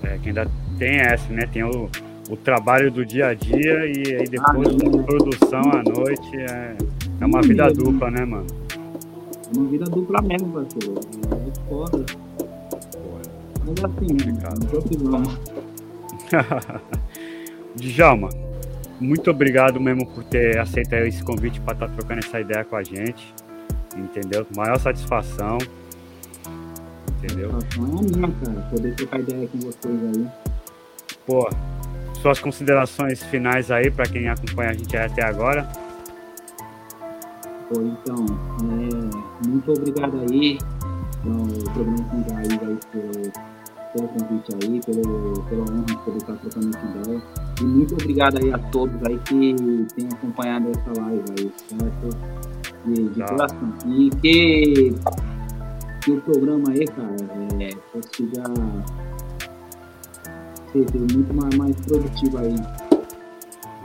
[0.03, 1.47] É, que ainda tem essa, né?
[1.47, 1.88] Tem o,
[2.29, 6.77] o trabalho do dia a dia e aí depois a produção à noite é,
[7.20, 8.47] é uma vida dupla, né, mano?
[9.55, 11.01] É uma vida dupla mesmo, parceiro.
[11.31, 12.07] É foda.
[13.64, 14.16] Mas assim,
[15.05, 15.39] vamos.
[17.77, 18.29] Djalma,
[19.01, 22.83] muito obrigado mesmo por ter aceitado esse convite para estar trocando essa ideia com a
[22.83, 23.35] gente.
[23.97, 24.47] Entendeu?
[24.57, 25.59] Maior satisfação.
[27.18, 27.51] Entendeu?
[27.51, 28.68] A satisfação é minha, cara.
[28.70, 30.27] Poder trocar ideia com vocês aí.
[31.27, 31.49] Pô,
[32.17, 35.69] suas considerações finais aí para quem acompanha a gente até agora.
[37.69, 38.25] Pô, então,
[38.62, 40.59] é, muito obrigado aí.
[41.25, 43.33] Então, o programa com o Jair aí pelo,
[43.93, 47.23] pelo convite aí, pelo, pela honra de poder estar trocando essa ideia.
[47.61, 49.57] E muito obrigado aí a todos aí que
[49.97, 52.17] têm acompanhado essa live aí, certo?
[52.85, 53.27] De, de Tá.
[53.27, 53.75] coração.
[53.87, 54.95] E que,
[56.03, 57.17] que o programa aí, cara,
[57.61, 58.43] é, consiga
[60.73, 62.55] ser, muito mais, mais produtivo aí.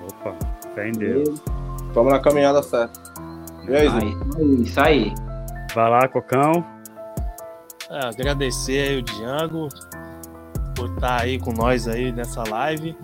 [0.07, 0.35] Opa,
[0.73, 1.41] fé em Deus.
[1.87, 2.99] Estamos na caminhada certa.
[3.67, 5.13] E aí, isso aí.
[5.75, 6.65] Vai lá, Cocão.
[7.89, 9.67] É, agradecer aí o Django
[10.75, 12.95] por estar aí com nós aí nessa live.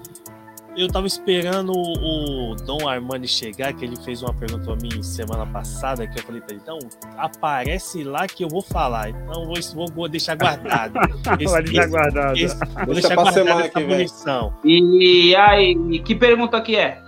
[0.77, 5.01] Eu tava esperando o o Dom Armani chegar, que ele fez uma pergunta pra mim
[5.03, 6.77] semana passada, que eu falei pra ele, então,
[7.17, 9.09] aparece lá que eu vou falar.
[9.09, 10.93] Então vou, vou, vou deixar guardado.
[11.39, 12.37] Esse- Vai deixar guardado.
[12.37, 12.55] esse-
[12.85, 13.87] vou Deixa deixar pra guardado semana essa que vem.
[13.89, 14.53] munição.
[14.63, 17.01] E aí, que pergunta que é?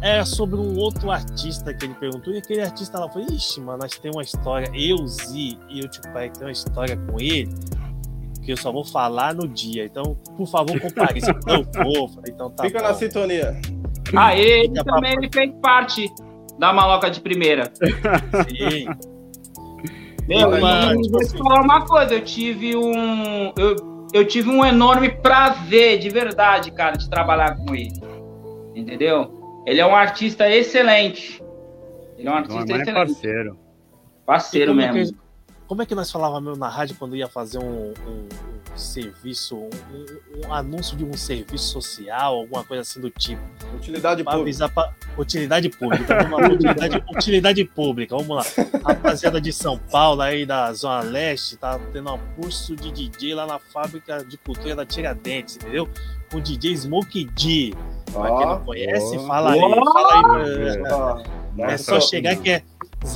[0.00, 3.78] Era sobre um outro artista que ele perguntou, e aquele artista lá falou, ixi, mano,
[3.82, 7.48] nós temos uma história, eu, Zi e o tio pai tem uma história com ele,
[8.48, 9.84] que eu só vou falar no dia.
[9.84, 11.38] Então, por favor, compareça.
[11.46, 12.10] Eu vou.
[12.26, 12.88] Então tá Fica bom.
[12.88, 13.60] na sintonia.
[14.16, 16.10] Ah, ele Fica também ele fez parte
[16.58, 17.70] da maloca de primeira.
[18.48, 18.86] Sim.
[20.26, 23.52] Meu, Mas, tipo vou te falar uma coisa, eu tive um.
[23.54, 23.76] Eu,
[24.14, 28.00] eu tive um enorme prazer, de verdade, cara, de trabalhar com ele.
[28.74, 29.62] Entendeu?
[29.66, 31.42] Ele é um artista excelente.
[32.16, 33.12] Ele é um artista Armani é excelente.
[33.12, 33.58] parceiro.
[34.24, 35.14] Parceiro como, é mesmo.
[35.14, 35.20] que,
[35.68, 38.28] como é que nós falávamos mesmo na rádio quando ia fazer um, um-
[38.74, 39.68] um serviço, um,
[40.48, 43.40] um- anúncio de um serviço social, alguma coisa assim do tipo?
[43.76, 44.68] Utilidade Pra pública.
[44.70, 46.14] pra utilidade pública.
[46.28, 48.42] Lá, utilidade, utilidade pública, vamos lá.
[48.84, 53.46] Rapaziada de São Paulo, aí da Zona Leste, tá tendo um curso de DJ lá
[53.46, 55.88] na fábrica de cultura da Tiradentes, entendeu?
[56.30, 57.74] Com o DJ Smoke D.
[58.12, 60.76] Pra quem não conhece, fala aí, fala aí.
[61.58, 62.62] É, Nossa, só chegar que é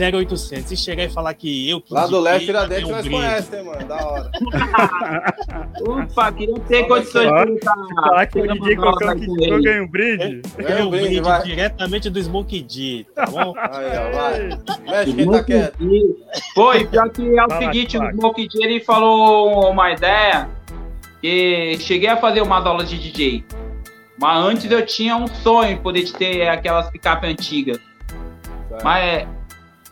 [0.01, 0.69] 0800.
[0.69, 3.89] Se chegar e falar que eu que Lá do leste, Tiradentes, nós conhecemos, hein, mano?
[3.89, 4.31] Da hora.
[5.87, 7.75] Opa, queria ter Só condições de estar.
[7.95, 9.63] Falar que o DJ Cocão que ele.
[9.63, 10.19] ganha um brinde.
[10.19, 11.43] Ganhei Ganha um um brinde, vai.
[11.43, 13.55] diretamente do Smoke D, tá bom?
[13.57, 14.49] Aí, ó, vai.
[14.89, 15.79] Mexe quem tá quieto.
[16.55, 20.49] Pô, e pior que é o seguinte, o Smoke D, ele falou uma ideia
[21.21, 23.45] que cheguei a fazer umas aulas de DJ.
[24.19, 27.79] Mas antes eu tinha um sonho de poder ter aquelas picape antigas.
[28.83, 29.29] Mas é,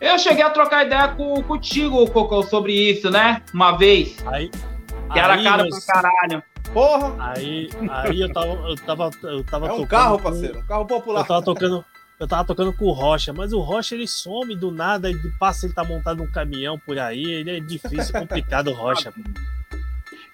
[0.01, 3.41] eu cheguei a trocar ideia com, contigo, Cocô, sobre isso, né?
[3.53, 4.17] Uma vez.
[4.27, 4.49] Aí,
[5.13, 6.43] Que era aí, caro meus- pra caralho.
[6.73, 10.59] Porra, Aí, aí eu tava, eu tava, eu tava é um tocando carro, com- parceiro.
[10.59, 11.19] Um carro popular.
[11.21, 11.85] Eu tava tocando,
[12.19, 15.65] eu tava tocando com o Rocha, mas o Rocha ele some do nada e passa
[15.65, 19.13] ele tá montado num caminhão por aí, ele é difícil, complicado o Rocha.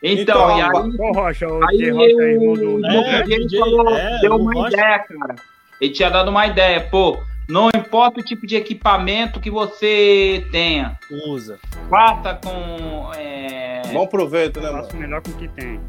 [0.04, 0.70] Então, então e aí,
[1.16, 1.48] Rocha?
[1.48, 4.74] O aí Rocha eu, irmão do- é, ele falou, é, deu uma Rocha.
[4.76, 5.36] ideia, cara.
[5.82, 7.18] Ele tinha dado uma ideia, pô,
[7.48, 11.58] não importa o tipo de equipamento que você tenha, Usa.
[11.90, 14.84] faça com é, Bom proveito, né, mano?
[14.84, 15.80] Faço o melhor com o que tem.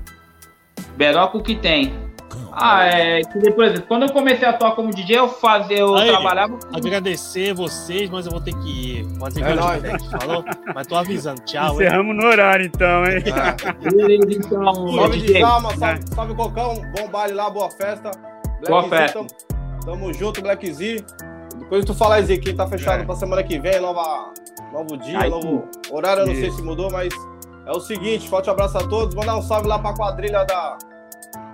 [0.97, 1.93] melhor com o que tem.
[2.53, 5.79] Ah, é, que depois, por exemplo, quando eu comecei a atuar como DJ, eu fazia,
[5.79, 8.69] eu Aí, trabalhava Agradecer vocês, mas eu vou ter que
[9.01, 9.19] ir.
[9.19, 9.83] Fazer É nóis.
[9.83, 10.45] o Tite falou?
[10.75, 11.41] Mas tô avisando.
[11.45, 11.87] Tchau, hein?
[11.87, 13.23] Encerramos no horário, então, hein?
[13.27, 13.91] É.
[13.91, 15.41] Beleza, então, Salve de DJ.
[15.41, 18.11] calma, salve, salve Cocão, bom baile lá, boa festa.
[18.61, 19.19] Black Boa Z, festa.
[19.19, 21.05] Tamo, tamo junto, Black Z.
[21.71, 23.05] Depois tu fala aí, Zequinho, tá fechado É.
[23.05, 24.33] pra semana que vem, nova,
[24.73, 27.13] novo dia, Aí, novo horário, eu não sei se mudou, mas
[27.67, 30.79] é o seguinte, forte abraço a todos, mandar um salve lá pra quadrilha da,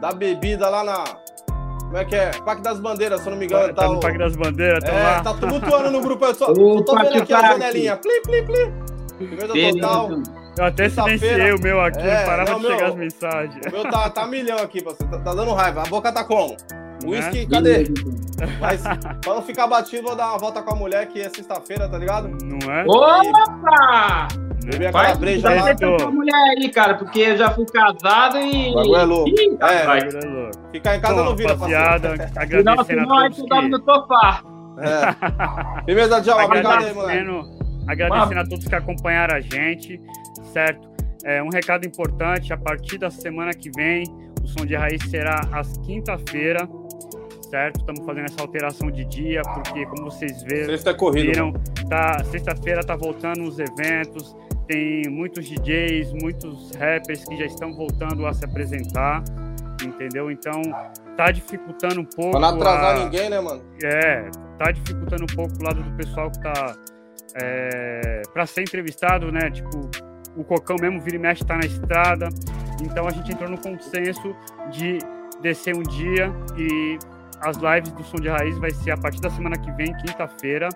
[0.01, 1.05] da bebida lá na...
[1.81, 2.31] Como é que é?
[2.45, 4.83] Parque das Bandeiras, se eu não me engano, Tá tá no o- Parque das Bandeiras,
[4.85, 5.21] tá É, lá.
[5.23, 8.43] tá tumultuando no grupo, eu só, Ô, só tô vendo aqui a janelinha, pli, pli,
[8.45, 8.73] pli.
[9.19, 9.79] Firmeza Beleza.
[9.81, 10.11] total.
[10.57, 12.87] Eu até silenciei o meu aqui, É, não parava não, de chegar meu.
[12.89, 13.67] as mensagens.
[13.67, 15.13] O meu tá, tá milhão aqui, parceiro.
[15.13, 15.83] Tá, tá dando raiva.
[15.83, 16.57] A boca tá como?
[17.05, 17.19] Né?
[17.19, 17.85] Whisky, cadê?
[18.61, 18.83] Mas
[19.23, 21.99] pra não ficar batido, vou dar uma volta com a mulher que é sexta-feira, tá
[21.99, 22.29] ligado?
[22.45, 22.85] Não é?
[22.87, 24.29] Opa!
[24.65, 25.77] Beber aquela Faz breja vai lá.
[25.77, 28.71] com a mulher aí, cara, porque eu já fui casado e.
[28.71, 29.29] O bagulho é louco.
[29.29, 30.71] Ih, É, é louco.
[30.73, 31.83] ficar em casa Bom, não vira, parceiro.
[31.83, 33.77] rapaziada, agradecendo senão a aí todos tu dorme que...
[33.79, 34.43] no sofá.
[34.79, 35.85] É.
[35.85, 36.45] Firmeza, Djalma.
[36.47, 37.19] Obrigado aí, moleque.
[37.21, 40.01] agradecendo, agradecendo a todos que acompanharam a gente,
[40.53, 40.89] certo?
[41.27, 44.05] É, um recado importante, a partir da semana que vem,
[44.43, 46.67] o Som de Raiz será às quinta-feira,
[47.49, 47.81] certo?
[47.81, 51.27] Estamos fazendo essa alteração de dia, porque como vocês viram, Sexta corrido.
[51.27, 51.53] viram
[51.89, 54.35] tá, sexta-feira tá voltando os eventos,
[54.67, 59.23] tem muitos DJs, muitos rappers que já estão voltando a se apresentar,
[59.85, 60.31] entendeu?
[60.31, 60.61] Então
[61.17, 63.63] tá dificultando um pouco Pra não atrasar a- ninguém, né, mano?
[63.85, 64.29] é,
[64.59, 66.75] tá dificultando um pouco o lado do pessoal que tá
[67.37, 69.51] é, para ser entrevistado, né?
[69.51, 69.91] Tipo,
[70.37, 72.29] o Cocão mesmo vira e mexe tá na estrada.
[72.83, 74.35] Então a gente entrou no consenso
[74.71, 74.99] de
[75.43, 76.99] descer um dia e
[77.45, 80.69] as lives do Som de Raiz vai ser a partir da semana que vem, quinta-feira,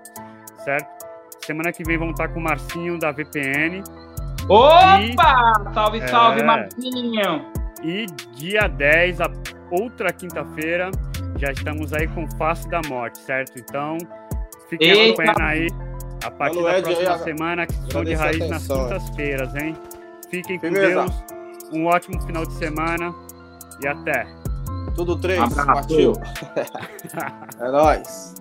[0.65, 1.07] certo?
[1.45, 3.83] Semana que vem vamos estar com o Marcinho da VPN
[4.49, 5.73] Opa!
[5.75, 6.45] Salve, salve, É.
[6.45, 7.47] Marquinho!
[7.83, 9.31] e dia 10, a
[9.71, 10.91] outra quinta-feira,
[11.39, 13.59] já estamos aí com Face da Morte, certo?
[13.59, 13.99] Então,
[14.69, 15.23] fiquem Eita.
[15.23, 15.69] acompanhando aí
[16.25, 19.55] a partir Mano, da Ed, próxima aí, semana, que som de raiz nas atenção, quintas-feiras,
[19.55, 19.77] hein?
[20.31, 20.87] Fiquem com Firmeza.
[21.05, 21.25] Deus,
[21.73, 23.15] um ótimo final de semana
[23.83, 24.27] e até.
[24.95, 25.41] Tudo três.
[25.41, 25.67] Abraço.
[25.67, 26.13] Partiu.
[27.61, 28.35] É nóis.